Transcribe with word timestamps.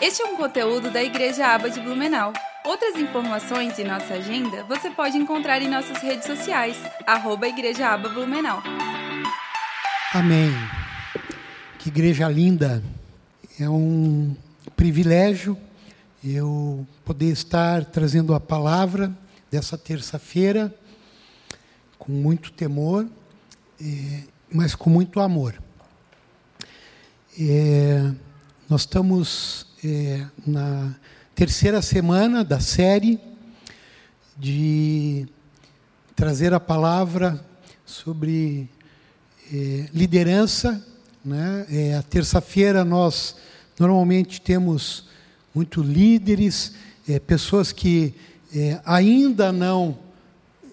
Este 0.00 0.22
é 0.22 0.24
um 0.24 0.34
conteúdo 0.34 0.90
da 0.90 1.04
Igreja 1.04 1.46
Aba 1.46 1.68
de 1.68 1.78
Blumenau. 1.78 2.32
Outras 2.64 2.96
informações 2.96 3.78
e 3.78 3.84
nossa 3.84 4.14
agenda 4.14 4.64
você 4.64 4.88
pode 4.88 5.18
encontrar 5.18 5.60
em 5.60 5.68
nossas 5.68 5.98
redes 5.98 6.24
sociais, 6.24 6.74
arroba 7.06 7.46
Igreja 7.46 7.86
Aba 7.86 8.08
Blumenau. 8.08 8.62
Amém. 10.14 10.50
Que 11.78 11.90
igreja 11.90 12.26
linda. 12.30 12.82
É 13.58 13.68
um 13.68 14.34
privilégio 14.74 15.54
eu 16.24 16.86
poder 17.04 17.30
estar 17.30 17.84
trazendo 17.84 18.34
a 18.34 18.40
palavra 18.40 19.12
dessa 19.50 19.76
terça-feira 19.76 20.74
com 21.98 22.10
muito 22.10 22.52
temor, 22.52 23.06
mas 24.50 24.74
com 24.74 24.88
muito 24.88 25.20
amor. 25.20 25.62
É, 27.38 28.10
nós 28.66 28.80
estamos 28.82 29.69
é, 29.84 30.26
na 30.46 30.94
terceira 31.34 31.80
semana 31.80 32.44
da 32.44 32.60
série 32.60 33.18
de 34.38 35.26
trazer 36.14 36.52
a 36.52 36.60
palavra 36.60 37.42
sobre 37.86 38.68
é, 39.52 39.88
liderança. 39.92 40.84
Né? 41.24 41.66
É, 41.70 41.94
a 41.94 42.02
terça-feira 42.02 42.84
nós 42.84 43.36
normalmente 43.78 44.40
temos 44.40 45.08
muito 45.54 45.82
líderes, 45.82 46.74
é, 47.08 47.18
pessoas 47.18 47.72
que 47.72 48.14
é, 48.54 48.80
ainda 48.84 49.50
não 49.52 49.98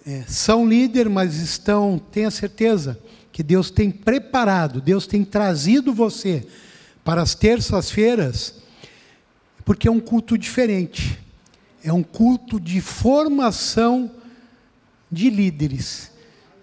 é, 0.06 0.24
são 0.28 0.68
líder, 0.68 1.10
mas 1.10 1.36
estão, 1.36 2.00
tenha 2.12 2.30
certeza, 2.30 3.00
que 3.32 3.42
Deus 3.42 3.70
tem 3.72 3.90
preparado, 3.90 4.82
Deus 4.82 5.08
tem 5.08 5.24
trazido 5.24 5.94
você 5.94 6.46
para 7.04 7.22
as 7.22 7.36
terças-feiras, 7.36 8.56
porque 9.68 9.90
é 9.90 9.92
um 9.92 10.00
culto 10.00 10.38
diferente. 10.38 11.20
É 11.84 11.92
um 11.92 12.02
culto 12.02 12.58
de 12.58 12.80
formação 12.80 14.10
de 15.12 15.30
líderes, 15.30 16.10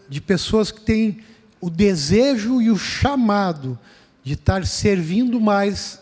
de 0.08 0.22
pessoas 0.22 0.72
que 0.72 0.80
têm 0.80 1.18
o 1.60 1.68
desejo 1.68 2.62
e 2.62 2.70
o 2.70 2.78
chamado 2.78 3.78
de 4.22 4.32
estar 4.32 4.64
servindo 4.64 5.38
mais 5.38 6.00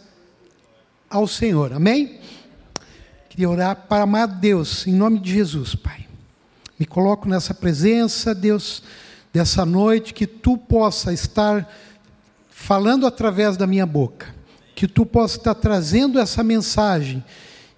ao 1.11 1.27
Senhor. 1.27 1.73
Amém? 1.73 2.21
Queria 3.29 3.51
orar 3.51 3.75
para 3.89 4.05
amar 4.05 4.29
Deus, 4.29 4.87
em 4.87 4.95
nome 4.95 5.19
de 5.19 5.33
Jesus, 5.33 5.75
Pai. 5.75 6.07
Me 6.79 6.87
coloco 6.87 7.29
nessa 7.29 7.53
presença, 7.53 8.33
Deus, 8.33 8.81
dessa 9.33 9.67
noite, 9.67 10.15
que 10.15 10.27
tu 10.27 10.57
possa 10.57 11.13
estar 11.13 11.69
falando 12.49 13.09
através 13.09 13.57
da 13.57 13.67
minha 13.67 13.87
boca, 13.87 14.33
que 14.75 14.89
tu 14.89 15.05
possa 15.05 15.37
estar 15.37 15.55
trazendo 15.55 16.19
essa 16.19 16.43
mensagem 16.43 17.23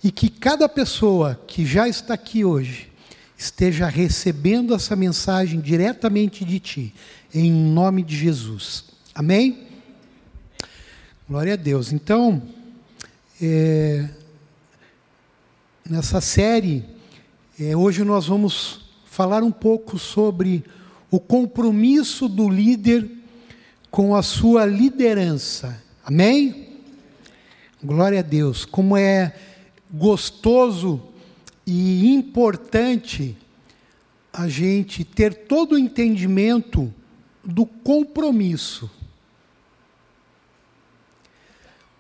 e 0.03 0.11
que 0.11 0.29
cada 0.29 0.69
pessoa 0.69 1.41
que 1.47 1.65
já 1.65 1.89
está 1.89 2.15
aqui 2.15 2.45
hoje 2.45 2.93
esteja 3.37 3.87
recebendo 3.89 4.75
essa 4.75 4.95
mensagem 4.95 5.61
diretamente 5.61 6.45
de 6.45 6.61
ti, 6.61 6.95
em 7.35 7.51
nome 7.53 8.03
de 8.03 8.17
Jesus. 8.17 8.85
Amém? 9.15 9.67
Glória 11.29 11.55
a 11.55 11.57
Deus. 11.57 11.93
Então, 11.93 12.43
é, 13.41 14.09
nessa 15.89 16.21
série, 16.21 16.85
é, 17.59 17.77
hoje 17.77 18.05
nós 18.05 18.27
vamos 18.27 18.81
falar 19.07 19.43
um 19.43 19.53
pouco 19.53 19.99
sobre 19.99 20.65
o 21.11 21.21
compromisso 21.21 22.29
do 22.29 22.49
líder 22.49 23.09
com 23.91 24.15
a 24.15 24.23
sua 24.23 24.67
liderança. 24.67 25.81
Amém? 26.05 26.64
Glória 27.85 28.21
a 28.21 28.23
Deus. 28.23 28.65
Como 28.65 28.97
é 28.97 29.39
gostoso 29.93 31.03
e 31.67 32.15
importante 32.15 33.37
a 34.33 34.49
gente 34.49 35.05
ter 35.05 35.35
todo 35.45 35.73
o 35.73 35.79
entendimento 35.79 36.91
do 37.45 37.67
compromisso. 37.67 38.91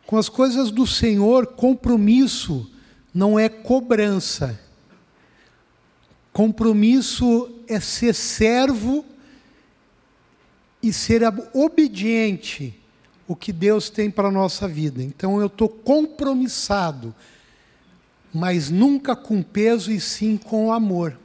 Com 0.06 0.16
as 0.16 0.30
coisas 0.30 0.70
do 0.70 0.86
Senhor, 0.86 1.48
compromisso 1.48 2.70
não 3.12 3.38
é 3.38 3.50
cobrança. 3.50 4.58
Compromisso 6.32 7.58
é 7.68 7.78
ser 7.78 8.14
servo 8.14 9.04
e 10.82 10.94
ser 10.94 11.20
obediente 11.52 12.82
o 13.26 13.34
que 13.34 13.52
Deus 13.52 13.88
tem 13.90 14.10
para 14.10 14.28
a 14.28 14.32
nossa 14.32 14.68
vida. 14.68 15.02
Então 15.02 15.40
eu 15.40 15.46
estou 15.46 15.68
compromissado, 15.68 17.14
mas 18.32 18.70
nunca 18.70 19.16
com 19.16 19.42
peso 19.42 19.90
e 19.90 20.00
sim 20.00 20.36
com 20.36 20.72
amor. 20.72 21.18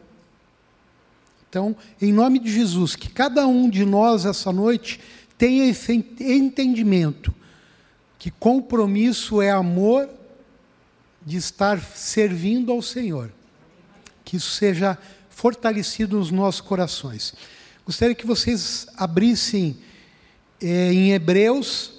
Então, 1.50 1.76
em 2.00 2.14
nome 2.14 2.38
de 2.38 2.52
Jesus, 2.52 2.96
que 2.96 3.10
cada 3.10 3.48
um 3.48 3.70
de 3.70 3.84
nós 3.84 4.26
essa 4.26 4.54
noite 4.54 5.00
tenha 5.38 5.66
esse 5.68 5.94
entendimento 6.20 7.34
que 8.20 8.30
compromisso 8.30 9.42
é 9.42 9.50
amor 9.50 10.10
de 11.26 11.38
estar 11.38 11.80
servindo 11.82 12.72
ao 12.72 12.82
Senhor. 12.82 13.32
Que 14.24 14.36
isso 14.36 14.52
seja 14.52 14.98
fortalecido 15.30 16.18
nos 16.20 16.30
nossos 16.30 16.62
corações. 16.62 17.34
Gostaria 17.86 18.14
que 18.14 18.28
vocês 18.28 18.88
abrissem 18.98 19.78
em 20.62 21.12
Hebreus 21.12 21.94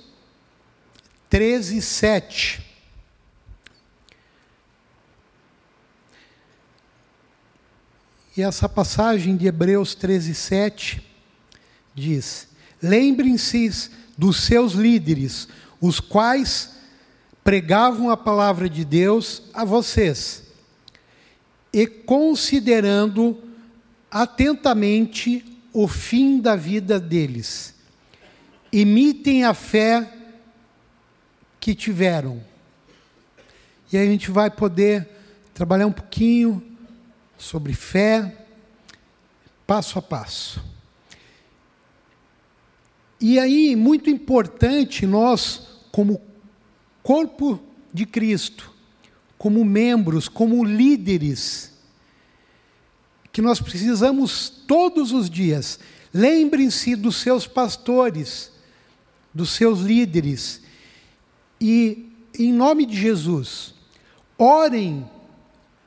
13, 1.28 1.80
7. 1.80 2.66
E 8.36 8.42
essa 8.42 8.68
passagem 8.68 9.36
de 9.36 9.46
Hebreus 9.46 9.94
13, 9.94 10.34
7 10.34 11.06
diz: 11.94 12.48
Lembrem-se 12.82 13.90
dos 14.16 14.44
seus 14.44 14.72
líderes, 14.72 15.48
os 15.80 16.00
quais 16.00 16.70
pregavam 17.42 18.10
a 18.10 18.16
palavra 18.16 18.68
de 18.68 18.84
Deus 18.84 19.42
a 19.54 19.64
vocês, 19.64 20.42
e 21.72 21.86
considerando 21.86 23.42
atentamente 24.10 25.44
o 25.72 25.86
fim 25.86 26.40
da 26.40 26.56
vida 26.56 26.98
deles. 26.98 27.79
Imitem 28.72 29.44
a 29.44 29.54
fé 29.54 30.12
que 31.58 31.74
tiveram. 31.74 32.42
E 33.92 33.96
aí 33.96 34.06
a 34.06 34.10
gente 34.10 34.30
vai 34.30 34.50
poder 34.50 35.08
trabalhar 35.52 35.86
um 35.86 35.92
pouquinho 35.92 36.62
sobre 37.36 37.72
fé, 37.74 38.46
passo 39.66 39.98
a 39.98 40.02
passo. 40.02 40.62
E 43.20 43.38
aí, 43.38 43.76
muito 43.76 44.08
importante, 44.08 45.06
nós, 45.06 45.82
como 45.92 46.22
corpo 47.02 47.60
de 47.92 48.06
Cristo, 48.06 48.72
como 49.36 49.64
membros, 49.64 50.28
como 50.28 50.64
líderes, 50.64 51.72
que 53.32 53.42
nós 53.42 53.60
precisamos 53.60 54.48
todos 54.48 55.12
os 55.12 55.28
dias. 55.28 55.78
Lembrem-se 56.12 56.96
dos 56.96 57.16
seus 57.16 57.46
pastores, 57.46 58.50
dos 59.32 59.50
seus 59.50 59.80
líderes, 59.80 60.62
e, 61.60 62.10
em 62.38 62.52
nome 62.52 62.86
de 62.86 62.96
Jesus, 62.96 63.74
orem 64.38 65.08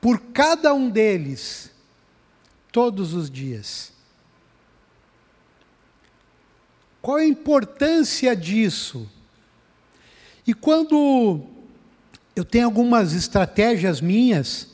por 0.00 0.18
cada 0.18 0.72
um 0.72 0.88
deles, 0.88 1.70
todos 2.70 3.14
os 3.14 3.30
dias. 3.30 3.92
Qual 7.00 7.18
a 7.18 7.24
importância 7.24 8.34
disso? 8.34 9.08
E 10.46 10.54
quando 10.54 11.44
eu 12.34 12.44
tenho 12.44 12.64
algumas 12.64 13.12
estratégias 13.12 14.00
minhas, 14.00 14.68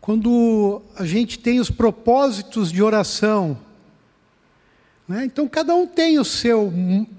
quando 0.00 0.82
a 0.96 1.04
gente 1.04 1.38
tem 1.38 1.60
os 1.60 1.70
propósitos 1.70 2.72
de 2.72 2.82
oração, 2.82 3.58
né? 5.08 5.24
então 5.24 5.48
cada 5.48 5.74
um 5.74 5.86
tem 5.86 6.18
o 6.18 6.24
seu 6.24 6.72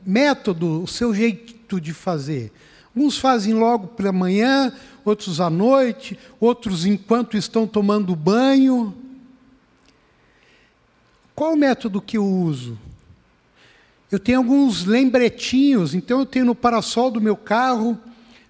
método, 0.05 0.83
o 0.83 0.87
seu 0.87 1.13
jeito 1.13 1.79
de 1.79 1.93
fazer. 1.93 2.51
Uns 2.95 3.17
fazem 3.17 3.53
logo 3.53 3.87
pela 3.87 4.11
manhã, 4.11 4.71
outros 5.03 5.41
à 5.41 5.49
noite, 5.49 6.17
outros 6.39 6.85
enquanto 6.85 7.35
estão 7.35 7.65
tomando 7.65 8.15
banho. 8.15 8.95
Qual 11.35 11.53
o 11.53 11.57
método 11.57 12.01
que 12.01 12.17
eu 12.17 12.25
uso? 12.25 12.77
Eu 14.11 14.19
tenho 14.19 14.37
alguns 14.37 14.85
lembretinhos, 14.85 15.95
então 15.95 16.19
eu 16.19 16.25
tenho 16.25 16.45
no 16.45 16.53
parasol 16.53 17.09
do 17.09 17.19
meu 17.19 17.35
carro, 17.35 17.99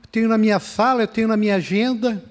eu 0.01 0.07
tenho 0.11 0.27
na 0.27 0.37
minha 0.37 0.59
sala, 0.59 1.03
eu 1.03 1.07
tenho 1.07 1.27
na 1.27 1.37
minha 1.37 1.55
agenda. 1.55 2.21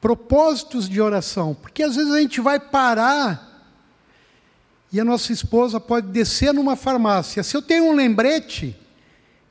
Propósitos 0.00 0.88
de 0.88 1.02
oração, 1.02 1.54
porque 1.54 1.82
às 1.82 1.96
vezes 1.96 2.12
a 2.12 2.20
gente 2.20 2.40
vai 2.40 2.58
parar 2.58 3.53
e 4.94 5.00
a 5.00 5.04
nossa 5.04 5.32
esposa 5.32 5.80
pode 5.80 6.06
descer 6.06 6.54
numa 6.54 6.76
farmácia. 6.76 7.42
Se 7.42 7.56
eu 7.56 7.60
tenho 7.60 7.86
um 7.86 7.92
lembrete, 7.92 8.76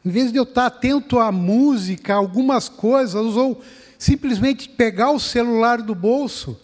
Em 0.05 0.09
vez 0.09 0.31
de 0.31 0.37
eu 0.37 0.43
estar 0.43 0.65
atento 0.65 1.19
à 1.19 1.31
música, 1.31 2.13
algumas 2.13 2.67
coisas, 2.67 3.35
ou 3.35 3.61
simplesmente 3.97 4.67
pegar 4.69 5.11
o 5.11 5.19
celular 5.19 5.81
do 5.81 5.93
bolso, 5.93 6.59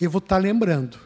eu 0.00 0.10
vou 0.10 0.18
estar 0.18 0.38
lembrando. 0.38 0.98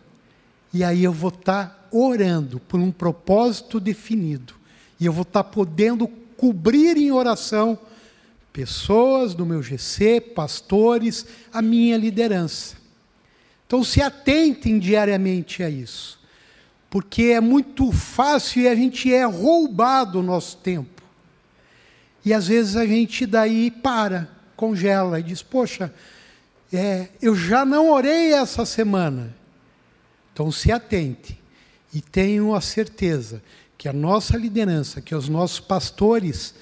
E 0.73 0.85
aí 0.85 1.05
eu 1.05 1.13
vou 1.13 1.29
estar 1.29 1.89
orando 1.91 2.59
por 2.61 2.81
um 2.81 2.91
propósito 2.91 3.79
definido. 3.79 4.55
E 4.99 5.05
eu 5.05 5.13
vou 5.13 5.23
estar 5.23 5.45
podendo 5.45 6.09
cobrir 6.37 6.97
em 6.97 7.11
oração 7.11 7.79
pessoas 8.53 9.35
do 9.35 9.45
meu 9.45 9.63
GC, 9.63 10.21
pastores, 10.35 11.27
a 11.53 11.61
minha 11.61 11.97
liderança. 11.99 12.77
Então 13.67 13.85
se 13.85 14.01
atentem 14.01 14.79
diariamente 14.79 15.63
a 15.63 15.69
isso, 15.69 16.19
porque 16.89 17.25
é 17.25 17.41
muito 17.41 17.93
fácil 17.93 18.63
e 18.63 18.69
a 18.69 18.75
gente 18.75 19.13
é 19.13 19.25
roubado 19.25 20.21
o 20.21 20.23
nosso 20.23 20.57
tempo. 20.59 21.03
E 22.25 22.33
às 22.33 22.49
vezes 22.49 22.77
a 22.77 22.87
gente 22.87 23.27
daí 23.27 23.71
para, 23.71 24.29
congela 24.57 25.21
e 25.21 25.23
diz: 25.23 25.43
Poxa, 25.43 25.93
é, 26.73 27.09
eu 27.21 27.35
já 27.35 27.65
não 27.65 27.91
orei 27.91 28.33
essa 28.33 28.65
semana. 28.65 29.35
Então 30.33 30.51
se 30.51 30.71
atente 30.71 31.39
e 31.95 32.01
tenham 32.01 32.55
a 32.55 32.61
certeza 32.61 33.43
que 33.79 33.89
a 33.89 33.93
nossa 33.93 34.37
liderança, 34.37 35.01
que 35.01 35.15
os 35.15 35.29
nossos 35.29 35.61
pastores 35.61 36.55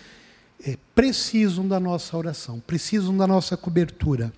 é, 0.67 0.77
precisam 0.94 1.67
da 1.67 1.81
nossa 1.81 2.17
oração, 2.17 2.61
precisam 2.61 3.17
da 3.17 3.27
nossa 3.27 3.56
cobertura. 3.56 4.32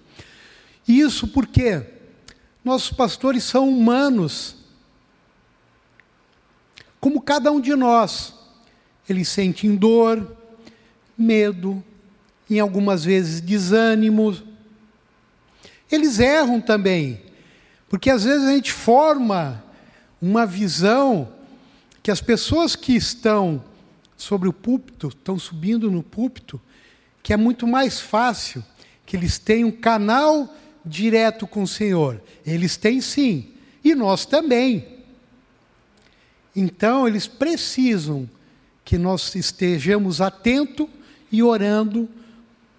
Isso 0.86 1.28
porque 1.28 1.82
nossos 2.64 2.90
pastores 2.90 3.44
são 3.44 3.68
humanos, 3.68 4.55
como 7.00 7.20
cada 7.20 7.50
um 7.50 7.60
de 7.60 7.74
nós. 7.74 8.34
Eles 9.08 9.28
sentem 9.28 9.76
dor, 9.76 10.36
medo, 11.16 11.82
em 12.50 12.60
algumas 12.60 13.04
vezes 13.04 13.40
desânimo. 13.40 14.36
Eles 15.90 16.18
erram 16.18 16.60
também, 16.60 17.20
porque 17.88 18.10
às 18.10 18.24
vezes 18.24 18.46
a 18.46 18.52
gente 18.52 18.72
forma 18.72 19.62
uma 20.20 20.44
visão 20.44 21.28
que 22.02 22.10
as 22.10 22.20
pessoas 22.20 22.74
que 22.74 22.94
estão 22.94 23.62
sobre 24.16 24.48
o 24.48 24.52
púlpito, 24.52 25.08
estão 25.08 25.38
subindo 25.38 25.90
no 25.90 26.02
púlpito, 26.02 26.60
que 27.22 27.32
é 27.32 27.36
muito 27.36 27.66
mais 27.66 28.00
fácil, 28.00 28.64
que 29.04 29.16
eles 29.16 29.38
têm 29.38 29.64
um 29.64 29.70
canal 29.70 30.52
direto 30.84 31.46
com 31.46 31.62
o 31.62 31.68
Senhor. 31.68 32.22
Eles 32.46 32.76
têm 32.76 33.00
sim, 33.00 33.52
e 33.84 33.94
nós 33.94 34.24
também. 34.24 34.95
Então, 36.56 37.06
eles 37.06 37.26
precisam 37.26 38.28
que 38.82 38.96
nós 38.96 39.34
estejamos 39.34 40.22
atentos 40.22 40.88
e 41.30 41.42
orando 41.42 42.08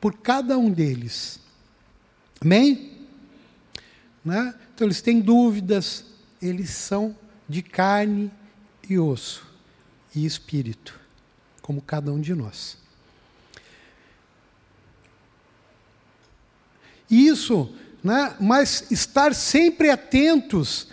por 0.01 0.15
cada 0.17 0.57
um 0.57 0.71
deles. 0.71 1.39
Amém? 2.41 2.97
Né? 4.25 4.55
Então, 4.73 4.87
eles 4.87 4.99
têm 4.99 5.21
dúvidas, 5.21 6.05
eles 6.41 6.71
são 6.71 7.15
de 7.47 7.61
carne 7.61 8.31
e 8.89 8.97
osso 8.97 9.45
e 10.15 10.25
espírito, 10.25 10.99
como 11.61 11.79
cada 11.79 12.11
um 12.11 12.19
de 12.19 12.33
nós. 12.33 12.77
Isso, 17.09 17.71
né? 18.03 18.35
mas 18.39 18.89
estar 18.89 19.35
sempre 19.35 19.91
atentos 19.91 20.87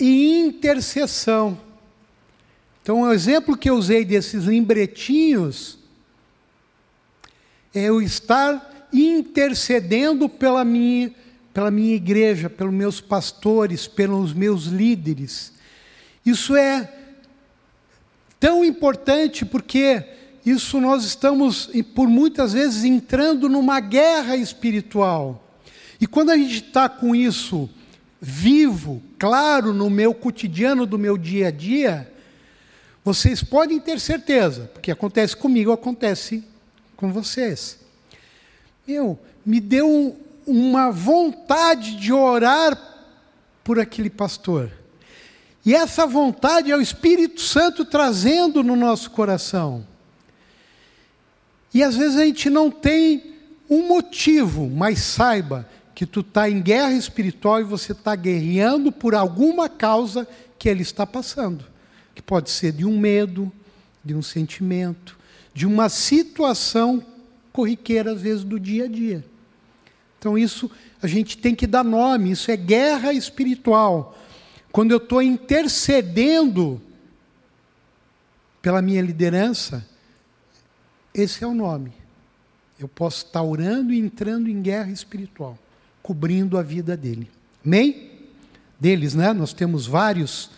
e 0.00 0.40
intercessão. 0.40 1.60
Então, 2.84 3.00
o 3.00 3.10
exemplo 3.14 3.56
que 3.56 3.70
eu 3.70 3.76
usei 3.76 4.04
desses 4.04 4.44
lembretinhos 4.44 5.78
é 7.74 7.84
eu 7.84 8.02
estar 8.02 8.88
intercedendo 8.92 10.28
pela 10.28 10.66
minha, 10.66 11.10
pela 11.54 11.70
minha 11.70 11.94
igreja, 11.94 12.50
pelos 12.50 12.74
meus 12.74 13.00
pastores, 13.00 13.86
pelos 13.86 14.34
meus 14.34 14.64
líderes. 14.64 15.54
Isso 16.26 16.54
é 16.54 16.92
tão 18.38 18.62
importante 18.62 19.46
porque 19.46 20.04
isso 20.44 20.78
nós 20.78 21.04
estamos, 21.06 21.70
por 21.94 22.06
muitas 22.06 22.52
vezes, 22.52 22.84
entrando 22.84 23.48
numa 23.48 23.80
guerra 23.80 24.36
espiritual. 24.36 25.58
E 25.98 26.06
quando 26.06 26.28
a 26.28 26.36
gente 26.36 26.66
está 26.66 26.86
com 26.86 27.16
isso 27.16 27.66
vivo, 28.20 29.02
claro, 29.18 29.72
no 29.72 29.88
meu 29.88 30.12
cotidiano, 30.12 30.84
do 30.84 30.98
meu 30.98 31.16
dia 31.16 31.48
a 31.48 31.50
dia, 31.50 32.10
vocês 33.04 33.42
podem 33.42 33.78
ter 33.78 34.00
certeza, 34.00 34.70
porque 34.72 34.90
acontece 34.90 35.36
comigo, 35.36 35.70
acontece 35.70 36.42
com 36.96 37.12
vocês. 37.12 37.78
Meu, 38.86 39.18
me 39.44 39.60
deu 39.60 40.18
uma 40.46 40.90
vontade 40.90 41.96
de 41.96 42.12
orar 42.12 42.78
por 43.62 43.78
aquele 43.78 44.08
pastor. 44.08 44.70
E 45.66 45.74
essa 45.74 46.06
vontade 46.06 46.70
é 46.70 46.76
o 46.76 46.80
Espírito 46.80 47.40
Santo 47.40 47.84
trazendo 47.84 48.62
no 48.62 48.74
nosso 48.74 49.10
coração. 49.10 49.86
E 51.72 51.82
às 51.82 51.96
vezes 51.96 52.16
a 52.16 52.24
gente 52.24 52.48
não 52.48 52.70
tem 52.70 53.34
um 53.68 53.86
motivo, 53.86 54.70
mas 54.70 55.00
saiba 55.00 55.68
que 55.94 56.06
tu 56.06 56.20
está 56.20 56.48
em 56.48 56.60
guerra 56.60 56.92
espiritual 56.92 57.60
e 57.60 57.64
você 57.64 57.92
está 57.92 58.14
guerreando 58.14 58.90
por 58.90 59.14
alguma 59.14 59.68
causa 59.68 60.26
que 60.58 60.68
ele 60.68 60.82
está 60.82 61.06
passando. 61.06 61.73
Que 62.14 62.22
pode 62.22 62.50
ser 62.50 62.72
de 62.72 62.84
um 62.84 62.98
medo, 62.98 63.50
de 64.04 64.14
um 64.14 64.22
sentimento, 64.22 65.18
de 65.52 65.66
uma 65.66 65.88
situação 65.88 67.04
corriqueira, 67.52 68.12
às 68.12 68.20
vezes, 68.20 68.44
do 68.44 68.58
dia 68.58 68.84
a 68.84 68.88
dia. 68.88 69.24
Então, 70.18 70.38
isso 70.38 70.70
a 71.02 71.06
gente 71.06 71.36
tem 71.36 71.54
que 71.54 71.66
dar 71.66 71.84
nome, 71.84 72.30
isso 72.30 72.50
é 72.50 72.56
guerra 72.56 73.12
espiritual. 73.12 74.18
Quando 74.72 74.90
eu 74.90 74.96
estou 74.96 75.22
intercedendo 75.22 76.80
pela 78.60 78.80
minha 78.80 79.02
liderança, 79.02 79.86
esse 81.12 81.44
é 81.44 81.46
o 81.46 81.54
nome. 81.54 81.92
Eu 82.78 82.88
posso 82.88 83.26
estar 83.26 83.42
orando 83.42 83.92
e 83.92 83.98
entrando 83.98 84.48
em 84.48 84.60
guerra 84.60 84.90
espiritual, 84.90 85.56
cobrindo 86.02 86.58
a 86.58 86.62
vida 86.62 86.96
dele. 86.96 87.30
Amém? 87.64 88.10
Deles, 88.80 89.14
né? 89.14 89.32
Nós 89.32 89.52
temos 89.52 89.86
vários 89.86 90.50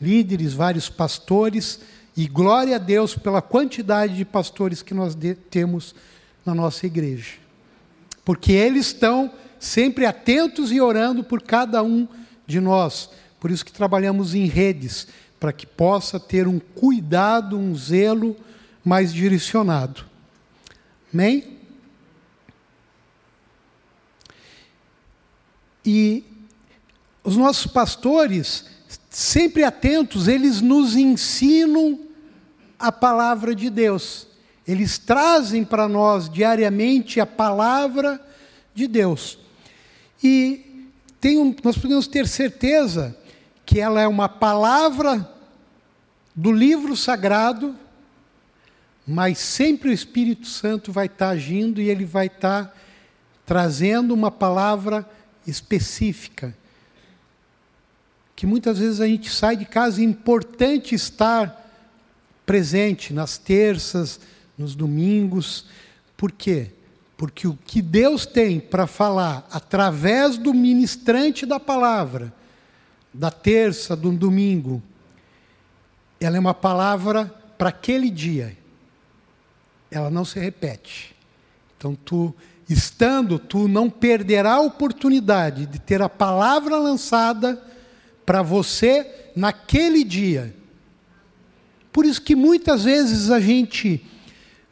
líderes, 0.00 0.52
vários 0.52 0.88
pastores, 0.88 1.80
e 2.16 2.28
glória 2.28 2.76
a 2.76 2.78
Deus 2.78 3.16
pela 3.16 3.42
quantidade 3.42 4.16
de 4.16 4.24
pastores 4.24 4.82
que 4.82 4.94
nós 4.94 5.16
temos 5.50 5.94
na 6.46 6.54
nossa 6.54 6.86
igreja. 6.86 7.32
Porque 8.24 8.52
eles 8.52 8.86
estão 8.86 9.32
sempre 9.58 10.06
atentos 10.06 10.70
e 10.70 10.80
orando 10.80 11.24
por 11.24 11.42
cada 11.42 11.82
um 11.82 12.06
de 12.46 12.60
nós. 12.60 13.10
Por 13.40 13.50
isso 13.50 13.64
que 13.64 13.72
trabalhamos 13.72 14.34
em 14.34 14.46
redes, 14.46 15.08
para 15.40 15.52
que 15.52 15.66
possa 15.66 16.20
ter 16.20 16.46
um 16.46 16.58
cuidado, 16.58 17.58
um 17.58 17.74
zelo 17.74 18.36
mais 18.84 19.12
direcionado. 19.12 20.04
Amém? 21.12 21.58
E 25.84 26.24
os 27.22 27.36
nossos 27.36 27.66
pastores, 27.66 28.66
sempre 29.14 29.62
atentos, 29.62 30.26
eles 30.26 30.60
nos 30.60 30.96
ensinam 30.96 32.00
a 32.76 32.90
palavra 32.90 33.54
de 33.54 33.70
Deus. 33.70 34.26
Eles 34.66 34.98
trazem 34.98 35.64
para 35.64 35.86
nós 35.86 36.28
diariamente 36.28 37.20
a 37.20 37.26
palavra 37.26 38.20
de 38.74 38.88
Deus. 38.88 39.38
E 40.22 40.90
um, 41.24 41.54
nós 41.62 41.78
podemos 41.78 42.08
ter 42.08 42.26
certeza 42.26 43.16
que 43.64 43.78
ela 43.78 44.00
é 44.00 44.08
uma 44.08 44.28
palavra 44.28 45.30
do 46.34 46.50
livro 46.50 46.96
sagrado, 46.96 47.76
mas 49.06 49.38
sempre 49.38 49.90
o 49.90 49.92
Espírito 49.92 50.48
Santo 50.48 50.90
vai 50.90 51.06
estar 51.06 51.28
agindo 51.28 51.80
e 51.80 51.88
ele 51.88 52.04
vai 52.04 52.26
estar 52.26 52.76
trazendo 53.46 54.12
uma 54.12 54.30
palavra 54.30 55.08
específica. 55.46 56.56
Que 58.36 58.46
muitas 58.46 58.78
vezes 58.78 59.00
a 59.00 59.06
gente 59.06 59.30
sai 59.30 59.56
de 59.56 59.64
casa 59.64 60.00
e 60.00 60.04
é 60.04 60.08
importante 60.08 60.94
estar 60.94 61.64
presente 62.44 63.12
nas 63.12 63.38
terças, 63.38 64.20
nos 64.56 64.74
domingos. 64.74 65.66
Por 66.16 66.32
quê? 66.32 66.70
Porque 67.16 67.46
o 67.46 67.56
que 67.64 67.80
Deus 67.80 68.26
tem 68.26 68.58
para 68.58 68.86
falar 68.86 69.46
através 69.50 70.36
do 70.36 70.52
ministrante 70.52 71.46
da 71.46 71.60
palavra, 71.60 72.32
da 73.12 73.30
terça, 73.30 73.94
do 73.94 74.10
domingo, 74.10 74.82
ela 76.20 76.36
é 76.36 76.40
uma 76.40 76.54
palavra 76.54 77.26
para 77.56 77.68
aquele 77.68 78.10
dia. 78.10 78.56
Ela 79.90 80.10
não 80.10 80.24
se 80.24 80.38
repete. 80.40 81.14
Então, 81.76 81.94
tu, 81.94 82.34
estando, 82.68 83.38
tu 83.38 83.68
não 83.68 83.88
perderá 83.88 84.54
a 84.54 84.60
oportunidade 84.60 85.66
de 85.66 85.78
ter 85.78 86.02
a 86.02 86.08
palavra 86.08 86.76
lançada 86.78 87.62
para 88.24 88.42
você 88.42 89.06
naquele 89.34 90.04
dia. 90.04 90.54
Por 91.92 92.04
isso 92.04 92.20
que 92.20 92.34
muitas 92.34 92.84
vezes 92.84 93.30
a 93.30 93.38
gente 93.38 94.04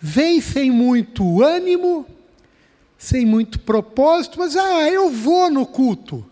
vem 0.01 0.41
sem 0.41 0.71
muito 0.71 1.43
ânimo, 1.43 2.07
sem 2.99 3.25
muito 3.25 3.61
propósito, 3.61 4.39
mas 4.39 4.57
ah, 4.57 4.89
eu 4.89 5.11
vou 5.11 5.51
no 5.51 5.67
culto. 5.67 6.27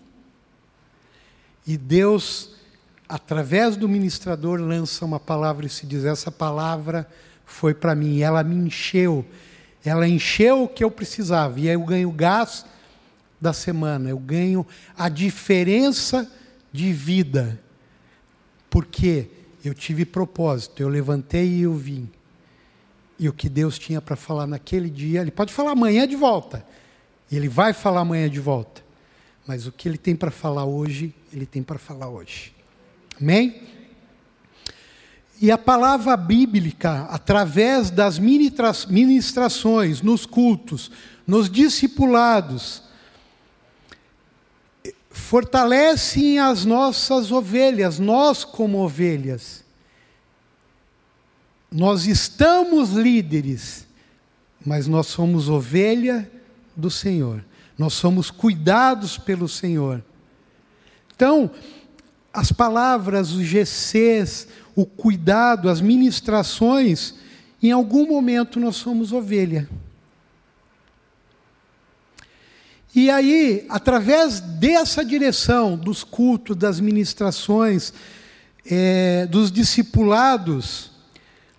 E 1.67 1.77
Deus, 1.77 2.51
através 3.09 3.77
do 3.77 3.89
ministrador, 3.89 4.61
lança 4.61 5.05
uma 5.05 5.21
palavra 5.21 5.67
e 5.67 5.69
se 5.69 5.87
diz: 5.87 6.05
essa 6.05 6.31
palavra 6.31 7.09
foi 7.45 7.75
para 7.75 7.95
mim, 7.95 8.21
ela 8.21 8.43
me 8.43 8.57
encheu, 8.57 9.25
ela 9.85 10.09
encheu 10.09 10.65
o 10.65 10.69
que 10.69 10.83
eu 10.83 10.91
precisava, 10.91 11.61
e 11.61 11.69
aí 11.69 11.75
eu 11.75 11.85
ganho 11.85 12.11
gás 12.11 12.65
da 13.41 13.53
semana, 13.53 14.11
eu 14.11 14.19
ganho 14.19 14.67
a 14.97 15.09
diferença 15.09 16.31
de 16.73 16.93
vida, 16.93 17.61
porque 18.69 19.29
eu 19.65 19.75
tive 19.75 20.05
propósito, 20.05 20.83
eu 20.83 20.89
levantei 20.89 21.49
e 21.49 21.63
eu 21.63 21.75
vim. 21.75 22.09
E 23.19 23.29
o 23.29 23.33
que 23.33 23.49
Deus 23.49 23.79
tinha 23.79 24.01
para 24.01 24.17
falar 24.17 24.47
naquele 24.47 24.89
dia, 24.89 25.21
Ele 25.21 25.31
pode 25.31 25.53
falar 25.53 25.73
amanhã 25.73 26.07
de 26.09 26.17
volta, 26.17 26.65
Ele 27.31 27.49
vai 27.49 27.73
falar 27.73 28.01
amanhã 28.01 28.31
de 28.31 28.41
volta, 28.41 28.83
mas 29.47 29.67
o 29.67 29.73
que 29.73 29.89
Ele 29.89 29.99
tem 29.99 30.17
para 30.17 30.31
falar 30.31 30.65
hoje, 30.65 31.15
Ele 31.33 31.45
tem 31.45 31.63
para 31.63 31.79
falar 31.79 32.09
hoje. 32.09 32.55
Amém? 33.21 33.63
E 35.43 35.51
a 35.51 35.57
palavra 35.57 36.17
bíblica, 36.19 37.05
através 37.11 37.91
das 37.91 38.19
ministrações, 38.19 40.03
nos 40.03 40.27
cultos, 40.27 40.91
nos 41.27 41.51
discipulados, 41.51 42.83
fortalecem 45.21 46.39
as 46.39 46.65
nossas 46.65 47.31
ovelhas, 47.31 47.99
nós 47.99 48.45
como 48.45 48.79
ovelhas. 48.79 49.65
Nós 51.71 52.07
estamos 52.07 52.91
líderes, 52.91 53.87
mas 54.67 54.89
nós 54.89 55.07
somos 55.07 55.49
ovelha 55.49 56.29
do 56.77 56.91
Senhor. 56.91 57.45
Nós 57.79 57.95
somos 57.95 58.31
cuidados 58.31 59.17
pelo 59.17 59.49
Senhor. 59.49 60.03
Então, 61.15 61.51
as 62.33 62.51
palavras, 62.51 63.33
os 63.33 63.47
GCs, 63.47 64.49
o 64.75 64.85
cuidado, 64.85 65.69
as 65.69 65.81
ministrações, 65.81 67.15
em 67.63 67.71
algum 67.71 68.07
momento 68.07 68.59
nós 68.59 68.77
somos 68.77 69.13
ovelha. 69.13 69.69
E 72.95 73.09
aí, 73.09 73.67
através 73.69 74.41
dessa 74.41 75.05
direção, 75.05 75.77
dos 75.77 76.03
cultos, 76.03 76.57
das 76.57 76.81
ministrações, 76.81 77.93
é, 78.67 79.27
dos 79.27 79.53
discipulados, 79.53 80.91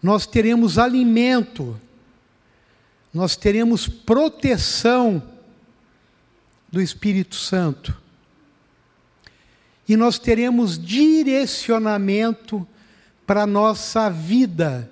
nós 0.04 0.26
teremos 0.26 0.78
alimento, 0.78 1.80
nós 3.14 3.38
teremos 3.38 3.88
proteção 3.88 5.24
do 6.70 6.82
Espírito 6.82 7.36
Santo, 7.36 7.98
e 9.88 9.96
nós 9.96 10.20
teremos 10.20 10.78
direcionamento 10.78 12.68
para 13.26 13.44
a 13.44 13.48
nossa 13.48 14.10
vida 14.10 14.92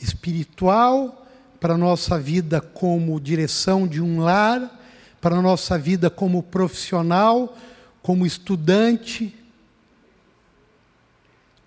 espiritual, 0.00 1.26
para 1.60 1.74
a 1.74 1.78
nossa 1.78 2.18
vida 2.18 2.60
como 2.60 3.20
direção 3.20 3.86
de 3.86 4.00
um 4.00 4.20
lar 4.20 4.81
para 5.22 5.36
a 5.36 5.42
nossa 5.42 5.78
vida 5.78 6.10
como 6.10 6.42
profissional, 6.42 7.56
como 8.02 8.26
estudante, 8.26 9.32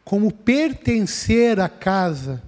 como 0.04 0.30
pertencer 0.30 1.62
à 1.62 1.70
casa 1.70 2.44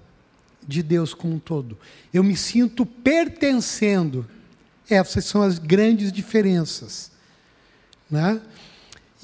de 0.68 0.84
Deus 0.84 1.14
como 1.14 1.36
um 1.36 1.40
todo. 1.40 1.80
Eu 2.14 2.26
me 2.26 2.36
sinto 2.36 2.86
pertencendo. 2.86 4.28
Essas 4.90 5.24
são 5.24 5.42
as 5.42 5.58
grandes 5.58 6.12
diferenças. 6.12 7.10
Né? 8.12 8.42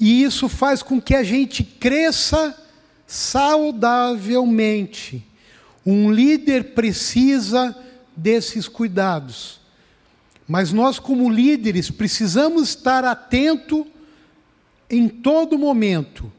E 0.00 0.22
isso 0.22 0.48
faz 0.48 0.82
com 0.82 0.98
que 1.00 1.14
a 1.14 1.22
gente 1.22 1.62
cresça 1.62 2.58
saudavelmente. 3.06 5.22
Um 5.84 6.10
líder 6.10 6.72
precisa 6.72 7.76
desses 8.16 8.68
cuidados. 8.68 9.60
Mas 10.46 10.72
nós, 10.72 10.98
como 10.98 11.30
líderes, 11.30 11.90
precisamos 11.90 12.68
estar 12.70 13.04
atento 13.04 13.86
em 14.90 15.08
todo 15.08 15.58
momento 15.58 16.30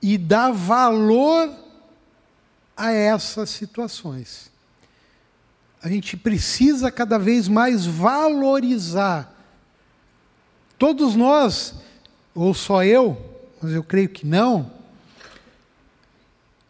e 0.00 0.16
dar 0.16 0.52
valor 0.52 1.50
a 2.76 2.90
essas 2.90 3.50
situações. 3.50 4.50
A 5.82 5.88
gente 5.88 6.16
precisa 6.16 6.90
cada 6.90 7.18
vez 7.18 7.46
mais 7.46 7.84
valorizar. 7.84 9.32
Todos 10.78 11.14
nós, 11.14 11.74
ou 12.34 12.54
só 12.54 12.82
eu, 12.82 13.18
mas 13.62 13.72
eu 13.72 13.84
creio 13.84 14.08
que 14.08 14.26
não, 14.26 14.62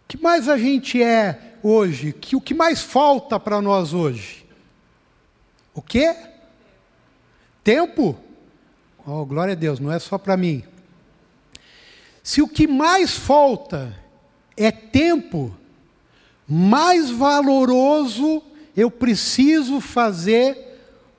o 0.05 0.09
que 0.09 0.21
mais 0.21 0.49
a 0.49 0.59
gente 0.59 1.03
é 1.03 1.57
hoje? 1.63 2.13
Que 2.13 2.37
o 2.37 2.41
que 2.41 2.55
mais 2.55 2.83
falta 2.83 3.41
para 3.41 3.63
nós 3.63 3.93
hoje? 3.93 4.44
O 5.75 5.83
quê? 5.83 6.15
Tempo? 7.63 8.17
Oh, 9.07 9.25
glória 9.27 9.53
a 9.53 9.57
Deus, 9.57 9.81
não 9.81 9.93
é 9.93 9.99
só 9.99 10.17
para 10.17 10.37
mim. 10.37 10.63
Se 12.23 12.41
o 12.41 12.49
que 12.49 12.67
mais 12.67 13.17
falta 13.17 13.95
é 14.57 14.71
tempo, 14.71 15.55
mais 16.49 17.11
valoroso 17.11 18.43
eu 18.77 18.91
preciso 18.91 19.81
fazer 19.81 20.57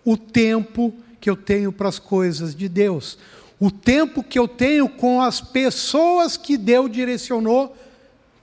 o 0.03 0.17
tempo 0.17 0.93
que 1.19 1.29
eu 1.29 1.35
tenho 1.35 1.71
para 1.71 1.89
as 1.89 1.99
coisas 1.99 2.55
de 2.55 2.67
Deus. 2.67 3.17
O 3.59 3.71
tempo 3.71 4.23
que 4.23 4.37
eu 4.37 4.47
tenho 4.47 4.89
com 4.89 5.21
as 5.21 5.41
pessoas 5.41 6.37
que 6.37 6.57
Deus 6.57 6.91
direcionou 6.91 7.75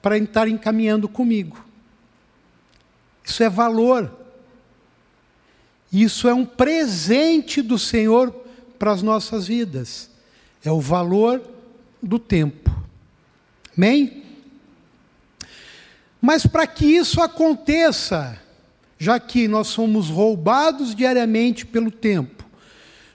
para 0.00 0.16
estar 0.16 0.48
encaminhando 0.48 1.08
comigo. 1.08 1.64
Isso 3.24 3.42
é 3.42 3.48
valor. 3.48 4.21
Isso 5.92 6.26
é 6.26 6.32
um 6.32 6.44
presente 6.44 7.60
do 7.60 7.78
Senhor 7.78 8.30
para 8.78 8.92
as 8.92 9.02
nossas 9.02 9.46
vidas. 9.46 10.10
É 10.64 10.70
o 10.70 10.80
valor 10.80 11.42
do 12.02 12.18
tempo. 12.18 12.70
Amém? 13.76 14.22
Mas 16.20 16.46
para 16.46 16.66
que 16.66 16.86
isso 16.86 17.20
aconteça, 17.20 18.40
já 18.98 19.20
que 19.20 19.46
nós 19.48 19.66
somos 19.66 20.08
roubados 20.08 20.94
diariamente 20.94 21.66
pelo 21.66 21.90
tempo, 21.90 22.44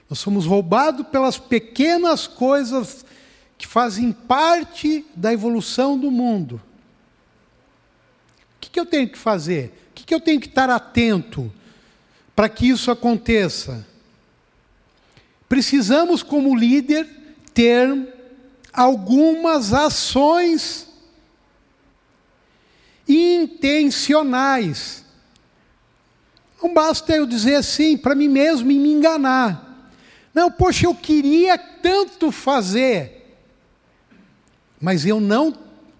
nós 0.08 0.18
somos 0.18 0.46
roubados 0.46 1.06
pelas 1.08 1.38
pequenas 1.38 2.26
coisas 2.26 3.04
que 3.56 3.66
fazem 3.66 4.12
parte 4.12 5.04
da 5.16 5.32
evolução 5.32 5.98
do 5.98 6.10
mundo. 6.10 6.62
O 8.56 8.60
que, 8.60 8.78
eu 8.78 8.86
tenho 8.86 9.08
que 9.08 9.18
fazer? 9.18 9.72
O 9.90 9.94
que 9.94 10.14
eu 10.14 10.20
tenho 10.20 10.40
que 10.40 10.46
estar 10.46 10.70
atento? 10.70 11.52
Para 12.38 12.48
que 12.48 12.68
isso 12.68 12.88
aconteça? 12.88 13.84
Precisamos, 15.48 16.22
como 16.22 16.54
líder, 16.54 17.04
ter 17.52 18.14
algumas 18.72 19.74
ações 19.74 20.86
intencionais. 23.08 25.04
Não 26.62 26.72
basta 26.72 27.12
eu 27.12 27.26
dizer 27.26 27.56
assim 27.56 27.96
para 27.96 28.14
mim 28.14 28.28
mesmo 28.28 28.70
e 28.70 28.78
me 28.78 28.92
enganar. 28.92 29.90
Não, 30.32 30.48
poxa, 30.48 30.86
eu 30.86 30.94
queria 30.94 31.58
tanto 31.58 32.30
fazer, 32.30 33.36
mas 34.80 35.04
eu 35.04 35.18
não 35.18 35.52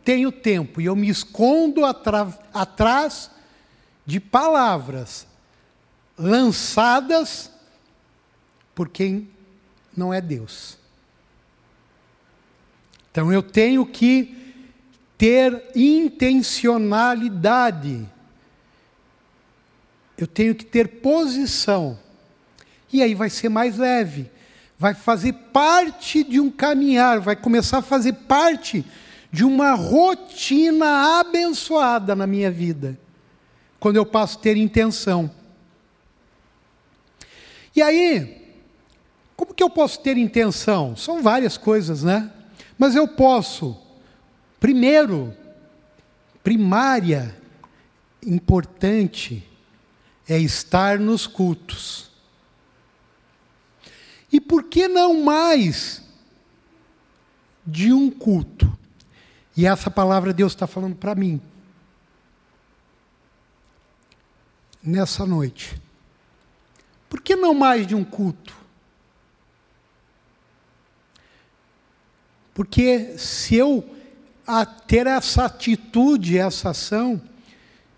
tenho 0.05 0.31
tempo 0.31 0.81
e 0.81 0.85
eu 0.85 0.95
me 0.95 1.09
escondo 1.09 1.85
atrás 1.85 3.29
de 4.07 4.21
palavras 4.21 5.28
lançadas 6.19 7.51
por 8.75 8.89
quem 8.89 9.29
não 9.97 10.13
é 10.13 10.21
Deus. 10.21 10.77
Então 13.11 13.33
eu 13.33 13.43
tenho 13.43 13.87
que 13.87 14.37
ter 15.17 15.71
intencionalidade. 15.75 18.07
Eu 20.17 20.27
tenho 20.27 20.55
que 20.55 20.65
ter 20.65 21.01
posição. 21.01 21.99
E 22.93 23.03
aí 23.03 23.15
vai 23.15 23.31
ser 23.31 23.49
mais 23.49 23.77
leve. 23.77 24.31
Vai 24.79 24.95
fazer 24.95 25.33
parte 25.53 26.23
de 26.23 26.39
um 26.39 26.51
caminhar, 26.51 27.19
vai 27.19 27.35
começar 27.35 27.79
a 27.79 27.83
fazer 27.83 28.13
parte 28.13 28.85
de 29.33 29.45
uma 29.45 29.73
rotina 29.73 31.19
abençoada 31.19 32.15
na 32.15 32.27
minha 32.27 32.51
vida. 32.51 32.99
Quando 33.81 33.97
eu 33.97 34.07
passo 34.07 34.39
a 34.39 34.41
ter 34.41 34.57
intenção. 34.57 35.31
E 37.79 37.83
aí, 37.83 38.45
como 39.37 39.55
que 39.55 39.63
eu 39.63 39.71
posso 39.71 40.01
ter 40.01 40.17
intenção? 40.17 40.97
São 40.97 41.23
várias 41.23 41.57
coisas, 41.57 42.03
né? 42.03 42.29
Mas 42.77 42.97
eu 42.97 43.07
posso, 43.07 43.81
primeiro, 44.59 45.33
primária, 46.43 47.41
importante, 48.21 49.49
é 50.29 50.37
estar 50.41 50.99
nos 50.99 51.29
cultos. 51.29 52.11
E 54.33 54.41
por 54.41 54.65
que 54.65 54.89
não 54.89 55.23
mais 55.23 56.03
de 57.65 57.93
um 57.93 58.11
culto? 58.11 58.77
E 59.57 59.69
essa 59.69 59.89
palavra 59.89 60.33
Deus 60.33 60.51
está 60.51 60.67
falando 60.67 60.97
para 60.97 61.15
mim. 61.15 61.41
Nessa 64.83 65.25
noite. 65.25 65.81
Por 67.09 67.21
que 67.21 67.35
não 67.35 67.55
mais 67.55 67.87
de 67.87 67.95
um 67.95 68.05
culto? 68.05 68.57
Porque 72.55 73.17
se 73.19 73.55
eu 73.55 73.89
ter 74.87 75.07
essa 75.07 75.45
atitude, 75.45 76.39
essa 76.39 76.71
ação, 76.71 77.21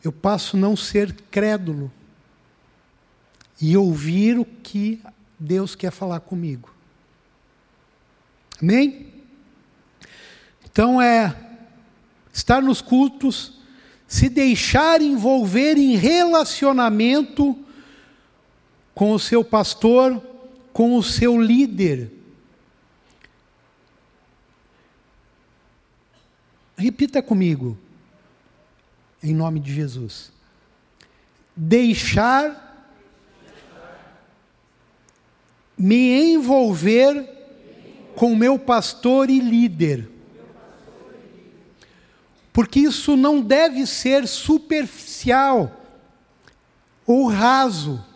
eu 0.03 0.13
passo 0.13 0.57
não 0.57 0.77
ser 0.77 1.13
crédulo 1.31 1.91
e 3.61 3.77
ouvir 3.77 4.39
o 4.39 4.45
que 4.45 5.01
Deus 5.39 5.75
quer 5.75 5.91
falar 5.91 6.21
comigo. 6.21 6.75
Amém? 8.61 9.09
Então 10.65 11.01
é 11.01 11.37
estar 12.33 12.63
nos 12.63 12.81
cultos, 12.81 13.61
se 14.07 14.29
deixar 14.29 15.01
envolver 15.01 15.77
em 15.77 15.97
relacionamento 15.97 17.57
com 19.01 19.13
o 19.13 19.19
seu 19.19 19.43
pastor, 19.43 20.23
com 20.75 20.95
o 20.95 21.03
seu 21.03 21.41
líder. 21.41 22.13
Repita 26.77 27.23
comigo, 27.23 27.79
em 29.23 29.35
nome 29.35 29.59
de 29.59 29.75
Jesus. 29.75 30.31
Deixar 31.57 32.93
me 35.79 36.35
envolver 36.35 37.27
com 38.15 38.37
meu 38.37 38.59
pastor 38.59 39.31
e 39.31 39.41
líder. 39.41 40.11
Porque 42.53 42.81
isso 42.81 43.17
não 43.17 43.41
deve 43.41 43.87
ser 43.87 44.29
superficial 44.29 45.75
ou 47.07 47.29
raso. 47.29 48.10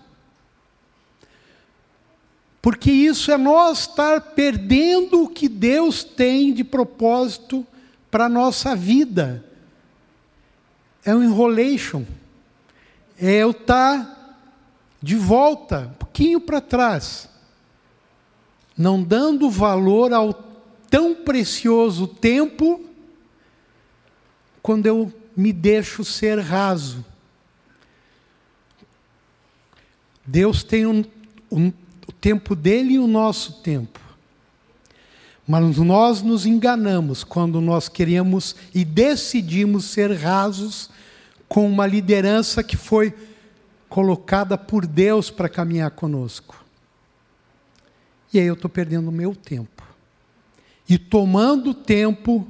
Porque 2.64 2.90
isso 2.90 3.30
é 3.30 3.36
nós 3.36 3.80
estar 3.80 4.22
perdendo 4.22 5.24
o 5.24 5.28
que 5.28 5.50
Deus 5.50 6.02
tem 6.02 6.50
de 6.50 6.64
propósito 6.64 7.66
para 8.10 8.24
a 8.24 8.28
nossa 8.30 8.74
vida. 8.74 9.44
É 11.04 11.14
um 11.14 11.22
enrolation. 11.22 12.04
É 13.20 13.42
eu 13.42 13.50
estar 13.50 14.40
de 15.02 15.14
volta, 15.14 15.90
um 15.92 15.98
pouquinho 15.98 16.40
para 16.40 16.58
trás 16.58 17.28
não 18.76 19.02
dando 19.02 19.50
valor 19.50 20.12
ao 20.14 20.32
tão 20.90 21.14
precioso 21.14 22.06
tempo, 22.06 22.84
quando 24.62 24.86
eu 24.86 25.12
me 25.36 25.52
deixo 25.52 26.04
ser 26.04 26.38
raso. 26.40 27.04
Deus 30.26 30.62
tem 30.64 30.86
um, 30.86 31.04
um, 31.50 31.72
tempo 32.24 32.56
dele 32.56 32.94
e 32.94 32.98
o 32.98 33.06
nosso 33.06 33.60
tempo. 33.60 34.00
Mas 35.46 35.76
nós 35.76 36.22
nos 36.22 36.46
enganamos 36.46 37.22
quando 37.22 37.60
nós 37.60 37.86
queremos 37.86 38.56
e 38.74 38.82
decidimos 38.82 39.84
ser 39.84 40.10
rasos 40.10 40.88
com 41.46 41.68
uma 41.68 41.86
liderança 41.86 42.64
que 42.64 42.78
foi 42.78 43.12
colocada 43.90 44.56
por 44.56 44.86
Deus 44.86 45.30
para 45.30 45.50
caminhar 45.50 45.90
conosco. 45.90 46.64
E 48.32 48.40
aí 48.40 48.46
eu 48.46 48.54
estou 48.54 48.70
perdendo 48.70 49.08
o 49.08 49.12
meu 49.12 49.36
tempo. 49.36 49.82
E 50.88 50.96
tomando 50.96 51.72
o 51.72 51.74
tempo 51.74 52.48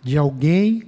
de 0.00 0.16
alguém 0.16 0.84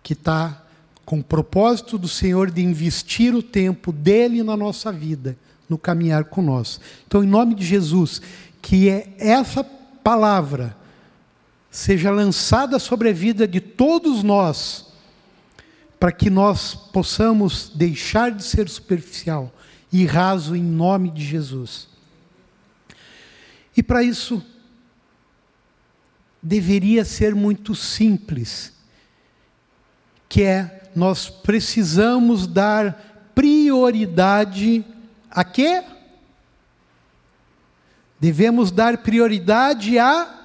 que 0.00 0.12
está 0.12 0.64
com 1.04 1.18
o 1.18 1.24
propósito 1.24 1.98
do 1.98 2.06
Senhor 2.06 2.52
de 2.52 2.62
investir 2.62 3.34
o 3.34 3.42
tempo 3.42 3.90
dele 3.90 4.44
na 4.44 4.56
nossa 4.56 4.92
vida, 4.92 5.36
no 5.68 5.78
caminhar 5.78 6.24
com 6.24 6.42
nós. 6.42 6.80
Então, 7.06 7.22
em 7.22 7.26
nome 7.26 7.54
de 7.54 7.64
Jesus, 7.64 8.20
que 8.60 8.88
é 8.88 9.14
essa 9.18 9.64
palavra 9.64 10.76
seja 11.70 12.10
lançada 12.10 12.78
sobre 12.78 13.08
a 13.08 13.12
vida 13.12 13.48
de 13.48 13.60
todos 13.60 14.22
nós, 14.22 14.92
para 15.98 16.12
que 16.12 16.30
nós 16.30 16.74
possamos 16.74 17.72
deixar 17.74 18.30
de 18.30 18.44
ser 18.44 18.68
superficial 18.68 19.52
e 19.92 20.04
raso 20.04 20.54
em 20.54 20.62
nome 20.62 21.10
de 21.10 21.24
Jesus. 21.24 21.88
E 23.76 23.82
para 23.82 24.02
isso, 24.02 24.40
deveria 26.40 27.04
ser 27.04 27.34
muito 27.34 27.74
simples, 27.74 28.72
que 30.28 30.42
é 30.42 30.90
nós 30.94 31.28
precisamos 31.28 32.46
dar 32.46 33.32
prioridade 33.34 34.84
a 35.34 35.42
quê? 35.42 35.82
Devemos 38.20 38.70
dar 38.70 38.98
prioridade 38.98 39.98
a 39.98 40.42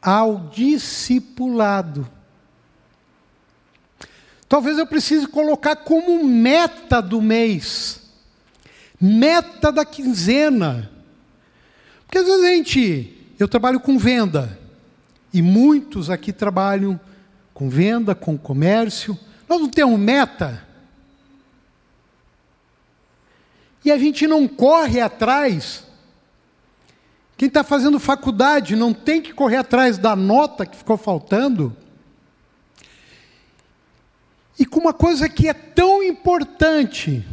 ao 0.00 0.48
discipulado. 0.50 2.08
Talvez 4.48 4.78
eu 4.78 4.86
precise 4.86 5.26
colocar 5.26 5.76
como 5.76 6.24
meta 6.24 7.02
do 7.02 7.20
mês, 7.20 8.00
meta 8.98 9.70
da 9.70 9.84
quinzena, 9.84 10.90
porque 12.06 12.16
às 12.16 12.24
vezes 12.24 12.44
a 12.44 12.48
gente, 12.54 13.34
eu 13.38 13.46
trabalho 13.46 13.78
com 13.78 13.98
venda, 13.98 14.58
e 15.34 15.42
muitos 15.42 16.08
aqui 16.08 16.32
trabalham 16.32 16.98
com 17.52 17.68
venda, 17.68 18.14
com 18.14 18.38
comércio. 18.38 19.18
Nós 19.46 19.60
não 19.60 19.68
temos 19.68 19.98
meta. 19.98 20.66
E 23.84 23.90
a 23.92 23.98
gente 23.98 24.26
não 24.26 24.46
corre 24.46 25.00
atrás. 25.00 25.84
Quem 27.36 27.48
está 27.48 27.62
fazendo 27.62 28.00
faculdade 28.00 28.74
não 28.74 28.92
tem 28.92 29.22
que 29.22 29.32
correr 29.32 29.56
atrás 29.56 29.96
da 29.96 30.16
nota 30.16 30.66
que 30.66 30.76
ficou 30.76 30.96
faltando. 30.96 31.74
E 34.58 34.66
com 34.66 34.80
uma 34.80 34.92
coisa 34.92 35.28
que 35.28 35.48
é 35.48 35.54
tão 35.54 36.02
importante, 36.02 37.24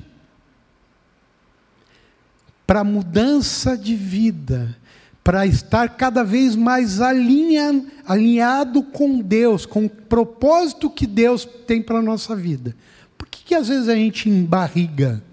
para 2.67 2.83
mudança 2.83 3.77
de 3.77 3.95
vida, 3.95 4.75
para 5.23 5.47
estar 5.47 5.89
cada 5.97 6.23
vez 6.23 6.55
mais 6.55 7.01
alinha, 7.01 7.83
alinhado 8.05 8.83
com 8.83 9.19
Deus, 9.19 9.65
com 9.65 9.85
o 9.85 9.89
propósito 9.89 10.87
que 10.87 11.07
Deus 11.07 11.45
tem 11.65 11.81
para 11.81 11.97
a 11.97 12.03
nossa 12.03 12.35
vida. 12.35 12.75
Por 13.17 13.27
que, 13.27 13.43
que 13.43 13.55
às 13.55 13.67
vezes 13.67 13.89
a 13.89 13.95
gente 13.95 14.29
embarriga? 14.29 15.23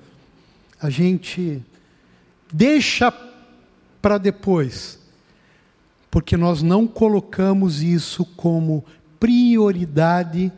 A 0.82 0.90
gente 0.90 1.62
deixa 2.52 3.14
para 4.02 4.18
depois? 4.18 4.98
Porque 6.10 6.36
nós 6.36 6.60
não 6.60 6.88
colocamos 6.88 7.80
isso 7.80 8.24
como 8.24 8.84
prioridade 9.20 10.52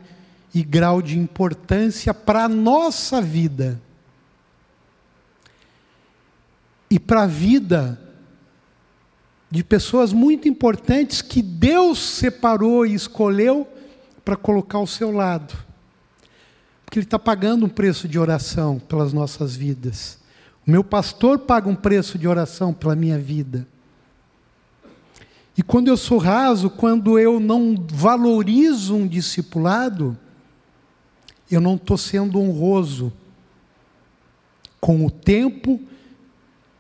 e 0.55 0.63
grau 0.63 1.03
de 1.03 1.19
importância 1.19 2.15
para 2.15 2.45
a 2.45 2.49
nossa 2.49 3.21
vida 3.21 3.79
e 6.89 6.99
para 6.99 7.25
a 7.25 7.27
vida 7.27 8.01
de 9.51 9.63
pessoas 9.63 10.13
muito 10.13 10.49
importantes 10.49 11.21
que 11.21 11.43
Deus 11.43 11.99
separou 11.99 12.87
e 12.87 12.95
escolheu 12.95 13.69
para 14.25 14.37
colocar 14.37 14.79
ao 14.79 14.87
seu 14.87 15.11
lado. 15.11 15.64
Porque 16.95 17.01
Ele 17.01 17.07
está 17.07 17.19
pagando 17.19 17.67
um 17.67 17.69
preço 17.69 18.07
de 18.07 18.21
oração 18.21 18.79
pelas 18.79 19.13
nossas 19.13 19.57
vidas. 19.57 20.17
O 20.65 20.71
meu 20.71 20.85
pastor 20.85 21.41
paga 21.41 21.69
um 21.69 21.75
preço 21.75 22.17
de 22.17 22.29
oração 22.29 22.73
pela 22.73 22.95
minha 22.95 23.19
vida. 23.19 23.67
E 25.59 25.63
quando 25.65 25.89
eu 25.89 25.97
sou 25.97 26.19
raso, 26.19 26.71
quando 26.71 27.19
eu 27.19 27.41
não 27.41 27.75
valorizo 27.91 28.95
um 28.95 29.09
discipulado, 29.09 30.17
eu 31.51 31.61
não 31.61 31.75
estou 31.75 31.99
sendo 31.99 32.39
honroso 32.39 33.13
com 34.81 35.05
o 35.05 35.11
tempo 35.11 35.81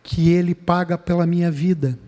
que 0.00 0.30
Ele 0.30 0.54
paga 0.54 0.96
pela 0.96 1.26
minha 1.26 1.50
vida. 1.50 1.98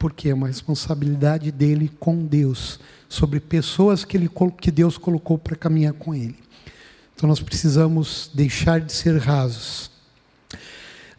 Porque 0.00 0.30
é 0.30 0.34
uma 0.34 0.46
responsabilidade 0.46 1.52
dele 1.52 1.92
com 2.00 2.24
Deus, 2.24 2.80
sobre 3.06 3.38
pessoas 3.38 4.02
que, 4.02 4.16
ele, 4.16 4.30
que 4.58 4.70
Deus 4.70 4.96
colocou 4.96 5.36
para 5.36 5.54
caminhar 5.54 5.92
com 5.92 6.14
Ele. 6.14 6.38
Então 7.14 7.28
nós 7.28 7.40
precisamos 7.40 8.30
deixar 8.32 8.80
de 8.80 8.94
ser 8.94 9.18
rasos. 9.18 9.90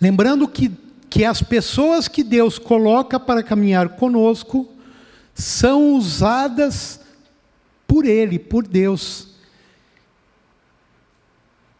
Lembrando 0.01 0.47
que, 0.47 0.71
que 1.11 1.23
as 1.23 1.43
pessoas 1.43 2.07
que 2.07 2.23
Deus 2.23 2.57
coloca 2.57 3.19
para 3.19 3.43
caminhar 3.43 3.89
conosco 3.89 4.67
são 5.35 5.93
usadas 5.93 7.01
por 7.85 8.03
Ele, 8.03 8.39
por 8.39 8.67
Deus. 8.67 9.27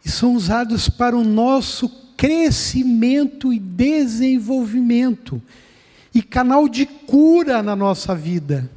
são 0.04 0.36
usados 0.36 0.88
para 0.88 1.16
o 1.16 1.24
nosso 1.24 1.88
crescimento 2.16 3.52
e 3.52 3.58
desenvolvimento 3.58 5.42
e 6.14 6.22
canal 6.22 6.68
de 6.68 6.86
cura 6.86 7.62
na 7.62 7.74
nossa 7.74 8.14
vida. 8.14 8.70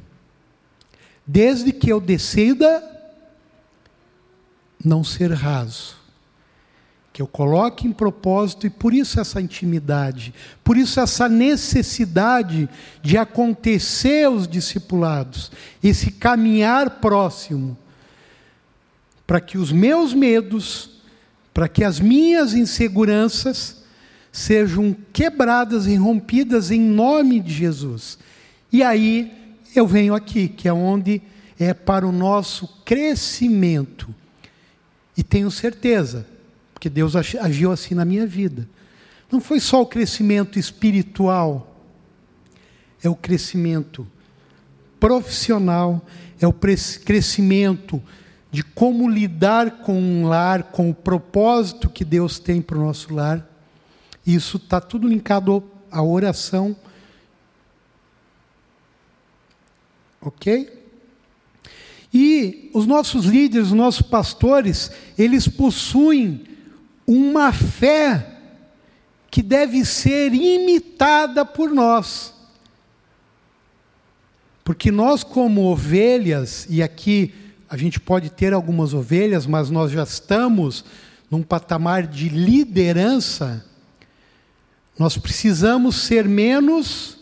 Desde 1.26 1.72
que 1.72 1.90
eu 1.90 2.00
decida 2.00 2.82
não 4.82 5.02
ser 5.02 5.32
raso, 5.32 5.96
que 7.12 7.20
eu 7.22 7.26
coloque 7.26 7.86
em 7.86 7.92
propósito 7.92 8.66
e 8.66 8.70
por 8.70 8.92
isso 8.92 9.18
essa 9.18 9.40
intimidade, 9.40 10.34
por 10.62 10.76
isso 10.76 11.00
essa 11.00 11.28
necessidade 11.28 12.68
de 13.02 13.16
acontecer 13.16 14.28
os 14.28 14.46
discipulados, 14.46 15.50
esse 15.82 16.10
caminhar 16.10 17.00
próximo, 17.00 17.76
para 19.26 19.40
que 19.40 19.58
os 19.58 19.72
meus 19.72 20.14
medos, 20.14 21.00
para 21.52 21.68
que 21.68 21.82
as 21.82 21.98
minhas 21.98 22.54
inseguranças 22.54 23.82
sejam 24.36 24.94
quebradas 25.14 25.86
e 25.86 25.96
rompidas 25.96 26.70
em 26.70 26.78
nome 26.78 27.40
de 27.40 27.54
Jesus. 27.54 28.18
E 28.70 28.82
aí 28.82 29.32
eu 29.74 29.86
venho 29.86 30.14
aqui, 30.14 30.46
que 30.46 30.68
é 30.68 30.72
onde 30.72 31.22
é 31.58 31.72
para 31.72 32.06
o 32.06 32.12
nosso 32.12 32.68
crescimento. 32.84 34.14
E 35.16 35.22
tenho 35.22 35.50
certeza, 35.50 36.26
porque 36.74 36.90
Deus 36.90 37.16
agiu 37.16 37.72
assim 37.72 37.94
na 37.94 38.04
minha 38.04 38.26
vida. 38.26 38.68
Não 39.32 39.40
foi 39.40 39.58
só 39.58 39.80
o 39.80 39.86
crescimento 39.86 40.58
espiritual, 40.58 41.74
é 43.02 43.08
o 43.08 43.16
crescimento 43.16 44.06
profissional, 45.00 46.04
é 46.38 46.46
o 46.46 46.52
crescimento 46.52 48.02
de 48.52 48.62
como 48.62 49.08
lidar 49.08 49.78
com 49.78 49.98
um 49.98 50.28
lar, 50.28 50.64
com 50.64 50.90
o 50.90 50.94
propósito 50.94 51.88
que 51.88 52.04
Deus 52.04 52.38
tem 52.38 52.60
para 52.60 52.76
o 52.76 52.84
nosso 52.84 53.14
lar. 53.14 53.55
Isso 54.26 54.56
está 54.56 54.80
tudo 54.80 55.06
linkado 55.06 55.62
à 55.90 56.02
oração. 56.02 56.76
Ok? 60.20 60.72
E 62.12 62.70
os 62.72 62.86
nossos 62.86 63.26
líderes, 63.26 63.68
os 63.68 63.74
nossos 63.74 64.02
pastores, 64.02 64.90
eles 65.18 65.46
possuem 65.46 66.44
uma 67.06 67.52
fé 67.52 68.34
que 69.30 69.42
deve 69.42 69.84
ser 69.84 70.32
imitada 70.32 71.44
por 71.44 71.70
nós. 71.70 72.34
Porque 74.64 74.90
nós, 74.90 75.22
como 75.22 75.70
ovelhas, 75.70 76.66
e 76.68 76.82
aqui 76.82 77.32
a 77.68 77.76
gente 77.76 78.00
pode 78.00 78.30
ter 78.30 78.52
algumas 78.52 78.94
ovelhas, 78.94 79.46
mas 79.46 79.70
nós 79.70 79.92
já 79.92 80.02
estamos 80.02 80.84
num 81.30 81.42
patamar 81.42 82.06
de 82.06 82.28
liderança, 82.28 83.64
nós 84.98 85.18
precisamos 85.18 85.96
ser 85.96 86.26
menos 86.26 87.18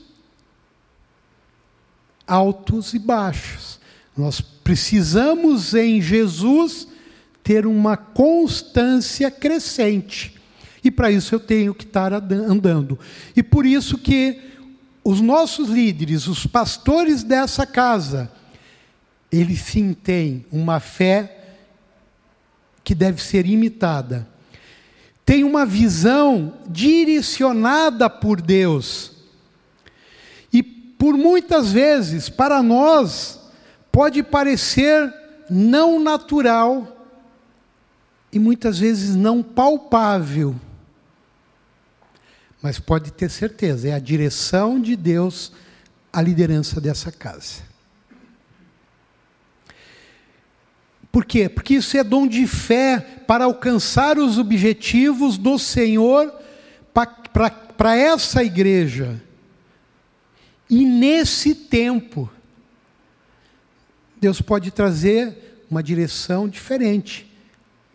altos 2.27 2.95
e 2.95 2.99
baixos. 2.99 3.81
Nós 4.17 4.41
precisamos 4.41 5.75
em 5.75 6.01
Jesus 6.01 6.87
ter 7.43 7.67
uma 7.67 7.97
constância 7.97 9.31
crescente. 9.31 10.35
E 10.83 10.91
para 10.91 11.11
isso 11.11 11.35
eu 11.35 11.41
tenho 11.41 11.75
que 11.75 11.85
estar 11.85 12.13
andando. 12.13 12.99
E 13.35 13.43
por 13.43 13.67
isso 13.67 13.99
que 13.99 14.41
os 15.03 15.21
nossos 15.21 15.69
líderes, 15.69 16.27
os 16.27 16.47
pastores 16.47 17.23
dessa 17.23 17.67
casa, 17.67 18.31
ele 19.31 19.57
sim 19.57 19.93
tem 19.93 20.47
uma 20.51 20.81
fé 20.81 21.41
que 22.83 22.95
deve 22.95 23.23
ser 23.23 23.47
imitada. 23.47 24.29
Tem 25.25 25.43
uma 25.43 25.65
visão 25.65 26.55
direcionada 26.67 28.11
por 28.11 28.41
Deus. 28.41 29.13
E 30.53 30.63
por 30.63 31.17
muitas 31.17 31.73
vezes, 31.73 32.29
para 32.29 32.63
nós, 32.63 33.41
pode 33.91 34.23
parecer 34.23 35.13
não 35.49 35.99
natural 36.01 36.95
e 38.33 38.39
muitas 38.39 38.79
vezes 38.79 39.15
não 39.15 39.43
palpável. 39.43 40.55
Mas 42.61 42.79
pode 42.79 43.13
ter 43.13 43.31
certeza, 43.31 43.89
é 43.89 43.93
a 43.93 43.99
direção 43.99 44.81
de 44.81 44.97
Deus 44.97 45.53
a 46.13 46.23
liderança 46.23 46.81
dessa 46.81 47.13
casa. 47.13 47.74
Por 51.15 51.25
quê? 51.25 51.49
Porque 51.49 51.75
isso 51.75 51.97
é 51.97 52.03
dom 52.03 52.27
de 52.27 52.45
fé 52.45 52.99
para 52.99 53.45
alcançar 53.45 54.19
os 54.19 54.37
objetivos 54.37 55.39
do 55.39 55.61
Senhor 55.61 56.35
para 57.77 57.97
essa 57.97 58.43
igreja. 58.43 59.23
E 60.69 60.85
nesse 60.85 61.55
tempo, 61.55 62.29
Deus 64.21 64.41
pode 64.41 64.73
trazer 64.73 65.63
uma 65.71 65.85
direção 65.85 66.49
diferente 66.49 67.33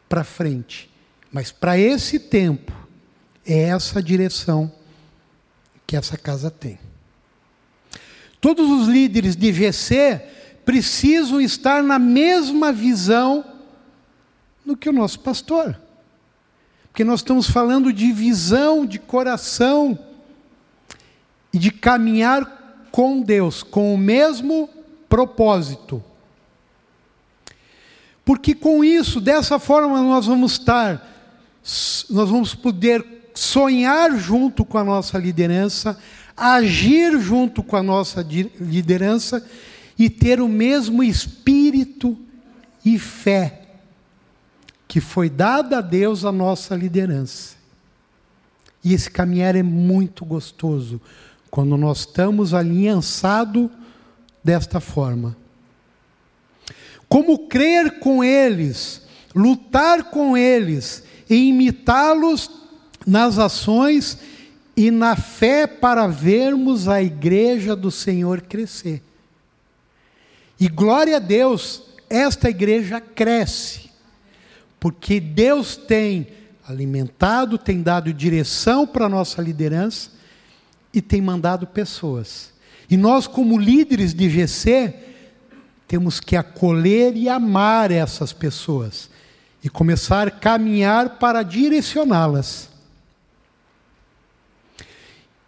para 0.08 0.24
frente. 0.24 0.90
Mas 1.30 1.52
para 1.52 1.78
esse 1.78 2.20
tempo, 2.20 2.72
é 3.46 3.64
essa 3.64 4.02
direção 4.02 4.72
que 5.86 5.98
essa 5.98 6.18
casa 6.18 6.50
tem. 6.50 6.80
Todos 8.40 8.70
os 8.70 8.88
líderes 8.88 9.36
de 9.36 9.52
GC 9.52 10.39
precisam 10.70 11.42
estar 11.42 11.82
na 11.82 11.98
mesma 11.98 12.72
visão 12.72 13.44
do 14.64 14.78
que 14.78 14.88
o 14.88 14.94
nosso 14.94 15.20
pastor. 15.20 15.76
Porque 16.84 17.04
nós 17.04 17.22
estamos 17.22 17.50
falando 17.50 17.92
de 17.92 18.12
visão, 18.12 18.86
de 18.86 19.00
coração 19.00 19.98
e 21.52 21.58
de 21.58 21.72
caminhar 21.72 22.86
com 22.92 23.20
Deus, 23.20 23.64
com 23.64 23.96
o 23.96 23.98
mesmo 23.98 24.70
propósito. 25.10 26.04
Porque 28.24 28.54
com 28.54 28.84
isso, 28.84 29.20
dessa 29.20 29.58
forma, 29.58 30.00
nós 30.04 30.28
vamos 30.28 30.52
estar, 30.52 31.04
nós 32.12 32.30
vamos 32.30 32.54
poder 32.54 33.32
sonhar 33.34 34.16
junto 34.16 34.64
com 34.64 34.78
a 34.78 34.84
nossa 34.84 35.18
liderança, 35.18 35.98
agir 36.38 37.20
junto 37.20 37.64
com 37.64 37.76
a 37.76 37.82
nossa 37.82 38.22
liderança 38.22 39.44
e 40.00 40.10
ter 40.10 40.40
o 40.40 40.48
mesmo 40.48 41.04
espírito 41.04 42.18
e 42.86 42.98
fé 42.98 43.60
que 44.88 45.00
foi 45.00 45.30
dada 45.30 45.78
a 45.78 45.82
Deus 45.82 46.26
a 46.26 46.32
nossa 46.32 46.76
liderança. 46.76 47.56
E 48.84 48.94
esse 48.94 49.12
caminhar 49.12 49.56
é 49.56 49.62
muito 49.62 50.26
gostoso 50.26 51.00
quando 51.52 51.78
nós 51.78 52.00
estamos 52.00 52.54
aliançados 52.54 53.70
desta 54.44 54.80
forma. 54.80 55.38
Como 57.08 57.48
crer 57.48 58.00
com 58.00 58.24
eles, 58.24 59.04
lutar 59.36 60.06
com 60.06 60.36
eles 60.36 61.04
e 61.30 61.50
imitá-los 61.50 62.50
nas 63.06 63.38
ações 63.38 64.18
e 64.78 64.90
na 64.90 65.16
fé 65.16 65.68
para 65.68 66.08
vermos 66.08 66.88
a 66.88 67.02
igreja 67.04 67.76
do 67.76 67.92
Senhor 67.92 68.42
crescer. 68.42 69.04
E 70.60 70.68
glória 70.68 71.18
a 71.18 71.20
Deus, 71.20 71.82
esta 72.10 72.50
igreja 72.50 73.00
cresce, 73.00 73.90
porque 74.80 75.20
Deus 75.20 75.78
tem 75.78 76.28
alimentado, 76.68 77.58
tem 77.58 77.82
dado 77.82 78.14
direção 78.14 78.86
para 78.86 79.06
a 79.06 79.10
nossa 79.10 79.42
liderança 79.42 80.12
e 80.94 81.02
tem 81.02 81.22
mandado 81.22 81.66
pessoas. 81.66 82.52
E 82.90 82.98
nós, 82.98 83.26
como 83.26 83.58
líderes 83.58 84.14
de 84.14 84.30
GC, 84.30 84.94
temos 85.88 86.20
que 86.20 86.36
acolher 86.36 87.16
e 87.16 87.30
amar 87.30 87.92
essas 87.92 88.34
pessoas 88.34 89.10
e 89.64 89.70
começar 89.70 90.28
a 90.28 90.32
caminhar 90.32 91.18
para 91.18 91.42
direcioná-las. 91.44 92.70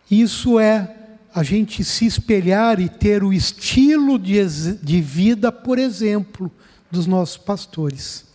Isso 0.10 0.60
é 0.60 1.01
a 1.34 1.44
gente 1.44 1.84
se 1.84 2.06
espelhar 2.06 2.80
e 2.80 2.90
ter 2.90 3.24
o 3.24 3.32
estilo 3.32 4.20
de, 4.20 4.44
de 4.82 5.02
vida, 5.02 5.52
por 5.52 5.80
exemplo, 5.80 6.52
dos 6.90 7.08
nossos 7.08 7.38
pastores. 7.38 8.26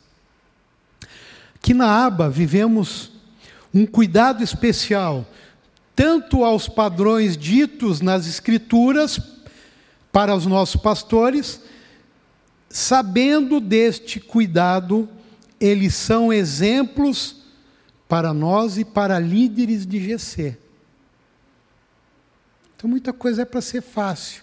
Aqui 1.54 1.74
na 1.74 2.06
aba 2.06 2.30
vivemos 2.30 3.12
um 3.72 3.84
cuidado 3.84 4.42
especial, 4.42 5.26
tanto 5.94 6.44
aos 6.44 6.68
padrões 6.68 7.36
ditos 7.36 8.00
nas 8.00 8.26
Escrituras, 8.26 9.20
para 10.16 10.34
os 10.34 10.46
nossos 10.46 10.80
pastores, 10.80 11.60
sabendo 12.70 13.60
deste 13.60 14.18
cuidado, 14.18 15.06
eles 15.60 15.94
são 15.94 16.32
exemplos 16.32 17.36
para 18.08 18.32
nós 18.32 18.78
e 18.78 18.84
para 18.84 19.18
líderes 19.18 19.86
de 19.86 20.00
GC. 20.00 20.56
Então 22.76 22.88
muita 22.90 23.12
coisa 23.12 23.42
é 23.42 23.44
para 23.44 23.60
ser 23.60 23.82
fácil, 23.82 24.42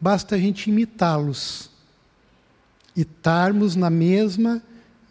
basta 0.00 0.34
a 0.34 0.38
gente 0.38 0.70
imitá-los 0.70 1.70
e 2.96 3.02
estarmos 3.02 3.76
na 3.76 3.90
mesma 3.90 4.62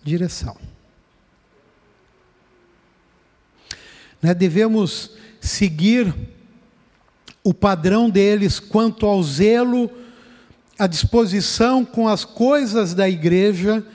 direção. 0.03 0.57
né, 4.23 4.33
devemos 4.33 5.11
seguir 5.41 6.15
o 7.43 7.53
padrão 7.53 8.09
deles 8.09 8.57
quanto 8.57 9.05
ao 9.05 9.21
zelo, 9.21 9.91
a 10.79 10.87
disposição 10.87 11.83
com 11.83 12.07
as 12.07 12.23
coisas 12.23 12.93
da 12.93 13.09
igreja, 13.09 13.85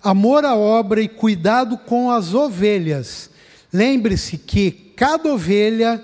amor 0.00 0.44
à 0.44 0.54
obra 0.54 1.02
e 1.02 1.08
cuidado 1.08 1.76
com 1.76 2.12
as 2.12 2.32
ovelhas. 2.32 3.28
Lembre-se 3.72 4.38
que 4.38 4.70
cada 4.70 5.32
ovelha 5.32 6.00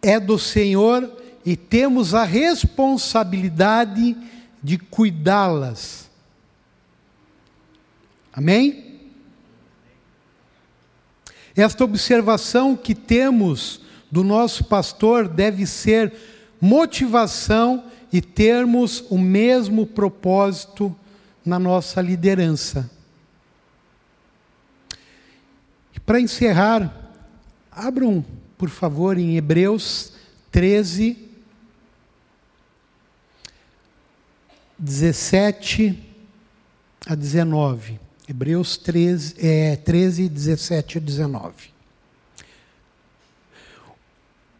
é 0.00 0.20
do 0.20 0.38
Senhor 0.38 1.17
e 1.48 1.56
temos 1.56 2.12
a 2.14 2.24
responsabilidade 2.24 4.14
de 4.62 4.76
cuidá-las. 4.76 6.10
Amém? 8.30 9.00
Esta 11.56 11.84
observação 11.84 12.76
que 12.76 12.94
temos 12.94 13.80
do 14.10 14.22
nosso 14.22 14.64
pastor 14.64 15.26
deve 15.26 15.64
ser 15.64 16.12
motivação 16.60 17.82
e 18.12 18.20
termos 18.20 19.02
o 19.08 19.16
mesmo 19.16 19.86
propósito 19.86 20.94
na 21.46 21.58
nossa 21.58 22.02
liderança. 22.02 22.90
Para 26.04 26.20
encerrar, 26.20 27.10
abram, 27.72 28.22
por 28.58 28.68
favor, 28.68 29.16
em 29.16 29.38
Hebreus 29.38 30.12
13, 30.52 31.27
17 34.78 35.98
a 37.06 37.14
19. 37.14 37.98
Hebreus 38.28 38.76
13, 38.76 39.34
é, 39.38 39.76
13 39.76 40.28
17 40.28 40.98
a 40.98 41.00
19. 41.00 41.52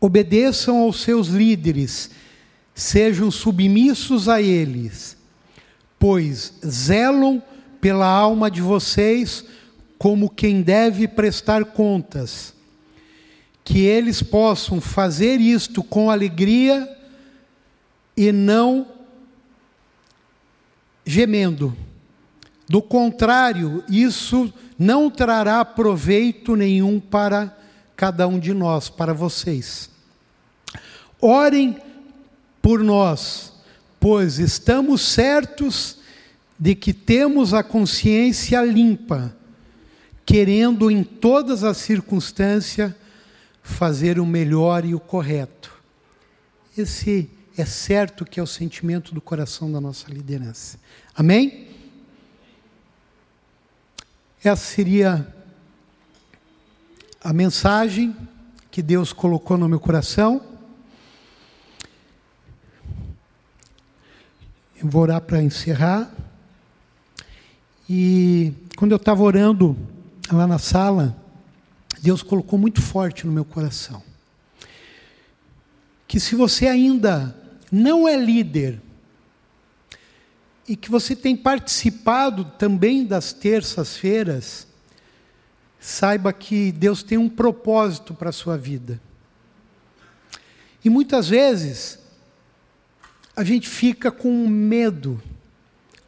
Obedeçam 0.01 0.79
aos 0.79 1.03
seus 1.03 1.29
líderes, 1.29 2.11
sejam 2.75 3.31
submissos 3.31 4.29
a 4.29 4.41
eles, 4.41 5.17
pois 5.99 6.55
zelam 6.67 7.43
pela 7.81 8.07
alma 8.07 8.51
de 8.51 8.63
vocês 8.63 9.45
como 9.99 10.31
quem 10.31 10.63
deve 10.63 11.07
prestar 11.07 11.65
contas. 11.65 12.55
Que 13.65 13.81
eles 13.81 14.23
possam 14.23 14.81
fazer 14.81 15.41
isto 15.41 15.83
com 15.83 16.11
alegria 16.11 16.89
e 18.17 18.33
não 18.33 18.98
gemendo. 21.09 21.75
Do 22.69 22.83
contrário, 22.83 23.83
isso 23.89 24.53
não 24.79 25.11
trará 25.11 25.65
proveito 25.65 26.55
nenhum 26.55 27.01
para 27.01 27.57
cada 27.97 28.29
um 28.29 28.39
de 28.39 28.53
nós, 28.53 28.91
para 28.91 29.15
vocês. 29.15 29.89
Orem 31.19 31.79
por 32.61 32.85
nós, 32.85 33.55
pois 33.99 34.39
estamos 34.39 35.01
certos 35.01 35.97
de 36.59 36.75
que 36.75 36.93
temos 36.93 37.55
a 37.55 37.63
consciência 37.63 38.63
limpa, 38.63 39.35
querendo 40.27 40.91
em 40.91 41.03
todas 41.03 41.65
as 41.65 41.79
circunstâncias 41.79 42.93
fazer 43.63 44.21
o 44.21 44.27
melhor 44.27 44.85
e 44.85 44.95
o 44.95 45.01
correto. 45.01 45.73
Esse 46.77 47.31
é 47.61 47.65
certo 47.65 48.25
que 48.25 48.39
é 48.39 48.43
o 48.43 48.47
sentimento 48.47 49.13
do 49.13 49.21
coração 49.21 49.71
da 49.71 49.81
nossa 49.81 50.09
liderança. 50.09 50.79
Amém? 51.13 51.67
Essa 54.45 54.65
seria 54.65 55.35
a 57.21 57.33
mensagem 57.33 58.17
que 58.71 58.81
Deus 58.81 59.13
colocou 59.13 59.59
no 59.59 59.69
meu 59.69 59.81
coração. 59.81 60.41
Eu 64.81 64.89
vou 64.89 65.03
orar 65.03 65.21
para 65.21 65.43
encerrar. 65.43 66.15
E 67.91 68.53
quando 68.77 68.93
eu 68.93 68.99
estava 68.99 69.21
orando 69.21 69.77
lá 70.31 70.47
na 70.47 70.59
sala, 70.61 71.21
Deus 72.01 72.23
colocou 72.23 72.57
muito 72.57 72.81
forte 72.81 73.27
no 73.27 73.33
meu 73.33 73.45
coração. 73.45 74.01
Que 76.07 76.21
se 76.21 76.37
você 76.37 76.69
ainda 76.69 77.48
não 77.71 78.09
é 78.09 78.17
líder, 78.17 78.81
e 80.69 80.77
que 80.77 80.91
você 80.91 81.17
tem 81.17 81.35
participado 81.35 82.45
também 82.45 83.07
das 83.07 83.33
terças-feiras, 83.33 84.67
saiba 85.81 86.33
que 86.33 86.71
Deus 86.71 87.03
tem 87.03 87.17
um 87.17 87.29
propósito 87.29 88.13
para 88.13 88.29
a 88.29 88.33
sua 88.33 88.59
vida. 88.59 89.01
E 90.85 90.91
muitas 90.91 91.29
vezes, 91.29 91.99
a 93.35 93.43
gente 93.43 93.69
fica 93.69 94.11
com 94.11 94.47
medo, 94.47 95.23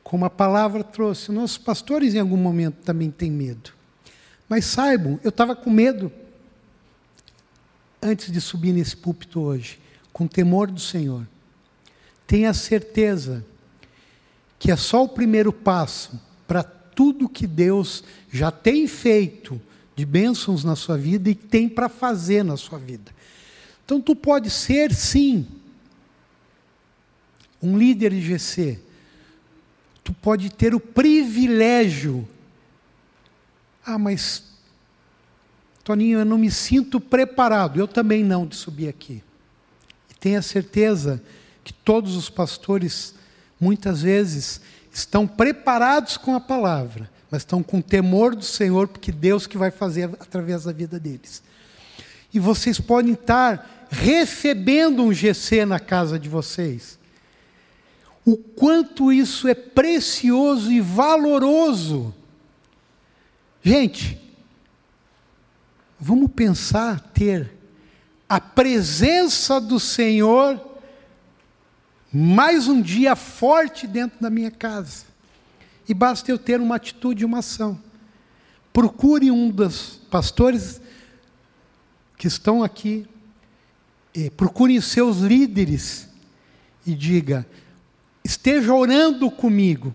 como 0.02 0.24
a 0.24 0.30
palavra 0.30 0.84
trouxe. 0.84 1.32
Nossos 1.32 1.58
pastores, 1.58 2.14
em 2.14 2.18
algum 2.18 2.36
momento, 2.36 2.82
também 2.84 3.10
têm 3.10 3.30
medo. 3.30 3.72
Mas 4.48 4.64
saibam, 4.66 5.18
eu 5.22 5.30
estava 5.30 5.56
com 5.56 5.70
medo 5.70 6.12
antes 8.02 8.30
de 8.30 8.40
subir 8.40 8.72
nesse 8.72 8.96
púlpito 8.96 9.40
hoje, 9.40 9.78
com 10.12 10.26
temor 10.26 10.70
do 10.70 10.80
Senhor. 10.80 11.26
Tenha 12.30 12.54
certeza 12.54 13.44
que 14.56 14.70
é 14.70 14.76
só 14.76 15.02
o 15.02 15.08
primeiro 15.08 15.52
passo 15.52 16.12
para 16.46 16.62
tudo 16.62 17.28
que 17.28 17.44
Deus 17.44 18.04
já 18.30 18.52
tem 18.52 18.86
feito 18.86 19.60
de 19.96 20.06
bênçãos 20.06 20.62
na 20.62 20.76
sua 20.76 20.96
vida 20.96 21.28
e 21.28 21.34
tem 21.34 21.68
para 21.68 21.88
fazer 21.88 22.44
na 22.44 22.56
sua 22.56 22.78
vida. 22.78 23.12
Então 23.84 24.00
tu 24.00 24.14
pode 24.14 24.48
ser 24.48 24.94
sim 24.94 25.44
um 27.60 27.76
líder 27.76 28.12
de 28.12 28.20
GC. 28.20 28.78
Tu 30.04 30.12
pode 30.12 30.50
ter 30.50 30.72
o 30.72 30.78
privilégio. 30.78 32.28
Ah, 33.84 33.98
mas 33.98 34.44
Toninho, 35.82 36.20
eu 36.20 36.24
não 36.24 36.38
me 36.38 36.48
sinto 36.48 37.00
preparado. 37.00 37.80
Eu 37.80 37.88
também 37.88 38.22
não 38.22 38.46
de 38.46 38.54
subir 38.54 38.86
aqui. 38.86 39.20
E 40.08 40.14
tenha 40.14 40.40
certeza 40.40 41.20
que 41.64 41.72
todos 41.72 42.16
os 42.16 42.30
pastores 42.30 43.14
muitas 43.60 44.02
vezes 44.02 44.60
estão 44.92 45.26
preparados 45.26 46.16
com 46.16 46.34
a 46.34 46.40
palavra, 46.40 47.10
mas 47.30 47.42
estão 47.42 47.62
com 47.62 47.80
temor 47.80 48.34
do 48.34 48.44
Senhor, 48.44 48.88
porque 48.88 49.12
Deus 49.12 49.46
que 49.46 49.58
vai 49.58 49.70
fazer 49.70 50.10
através 50.18 50.64
da 50.64 50.72
vida 50.72 50.98
deles. 50.98 51.42
E 52.32 52.38
vocês 52.38 52.80
podem 52.80 53.12
estar 53.12 53.88
recebendo 53.90 55.02
um 55.02 55.12
GC 55.12 55.64
na 55.64 55.80
casa 55.80 56.18
de 56.18 56.28
vocês. 56.28 56.98
O 58.24 58.36
quanto 58.36 59.12
isso 59.12 59.48
é 59.48 59.54
precioso 59.54 60.70
e 60.70 60.80
valoroso. 60.80 62.14
Gente, 63.62 64.18
vamos 65.98 66.30
pensar 66.30 67.00
ter 67.00 67.52
a 68.28 68.40
presença 68.40 69.60
do 69.60 69.80
Senhor 69.80 70.69
mais 72.12 72.66
um 72.66 72.82
dia 72.82 73.14
forte 73.14 73.86
dentro 73.86 74.20
da 74.20 74.28
minha 74.28 74.50
casa. 74.50 75.04
E 75.88 75.94
basta 75.94 76.30
eu 76.30 76.38
ter 76.38 76.60
uma 76.60 76.76
atitude, 76.76 77.24
uma 77.24 77.38
ação. 77.38 77.78
Procure 78.72 79.30
um 79.30 79.50
dos 79.50 80.00
pastores 80.10 80.80
que 82.16 82.26
estão 82.26 82.62
aqui, 82.62 83.06
procure 84.36 84.76
os 84.76 84.86
seus 84.86 85.18
líderes 85.18 86.08
e 86.86 86.94
diga: 86.94 87.46
esteja 88.24 88.74
orando 88.74 89.30
comigo. 89.30 89.94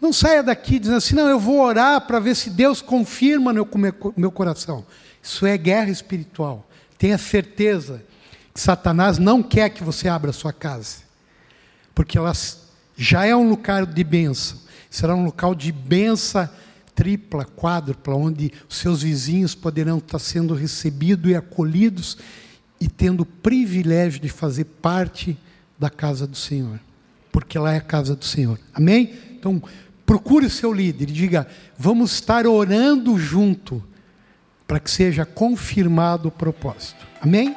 Não 0.00 0.12
saia 0.12 0.44
daqui 0.44 0.78
dizendo 0.78 0.98
assim, 0.98 1.16
não, 1.16 1.28
eu 1.28 1.40
vou 1.40 1.58
orar 1.58 2.00
para 2.02 2.20
ver 2.20 2.36
se 2.36 2.50
Deus 2.50 2.80
confirma 2.80 3.52
no 3.52 3.68
meu, 3.74 4.14
meu 4.16 4.30
coração. 4.30 4.86
Isso 5.20 5.44
é 5.44 5.58
guerra 5.58 5.90
espiritual. 5.90 6.68
Tenha 6.96 7.18
certeza 7.18 8.04
que 8.54 8.60
Satanás 8.60 9.18
não 9.18 9.42
quer 9.42 9.70
que 9.70 9.82
você 9.82 10.08
abra 10.08 10.30
a 10.30 10.32
sua 10.32 10.52
casa 10.52 11.07
porque 11.98 12.16
ela 12.16 12.32
já 12.96 13.26
é 13.26 13.34
um 13.34 13.48
lugar 13.48 13.84
de 13.84 14.04
bênção. 14.04 14.56
Será 14.88 15.16
um 15.16 15.24
local 15.24 15.52
de 15.52 15.72
benção 15.72 16.48
tripla, 16.94 17.44
quádrupla, 17.44 18.14
onde 18.14 18.52
os 18.68 18.76
seus 18.76 19.02
vizinhos 19.02 19.56
poderão 19.56 19.98
estar 19.98 20.20
sendo 20.20 20.54
recebidos 20.54 21.28
e 21.28 21.34
acolhidos 21.34 22.16
e 22.80 22.88
tendo 22.88 23.22
o 23.22 23.26
privilégio 23.26 24.20
de 24.20 24.28
fazer 24.28 24.64
parte 24.64 25.36
da 25.76 25.90
casa 25.90 26.24
do 26.24 26.36
Senhor, 26.36 26.78
porque 27.32 27.58
lá 27.58 27.74
é 27.74 27.78
a 27.78 27.80
casa 27.80 28.14
do 28.14 28.24
Senhor. 28.24 28.60
Amém? 28.72 29.12
Então, 29.32 29.60
procure 30.06 30.46
o 30.46 30.50
seu 30.50 30.72
líder 30.72 31.10
e 31.10 31.12
diga: 31.12 31.48
vamos 31.76 32.12
estar 32.12 32.46
orando 32.46 33.18
junto 33.18 33.82
para 34.68 34.78
que 34.78 34.90
seja 34.90 35.26
confirmado 35.26 36.28
o 36.28 36.32
propósito. 36.32 37.04
Amém? 37.20 37.56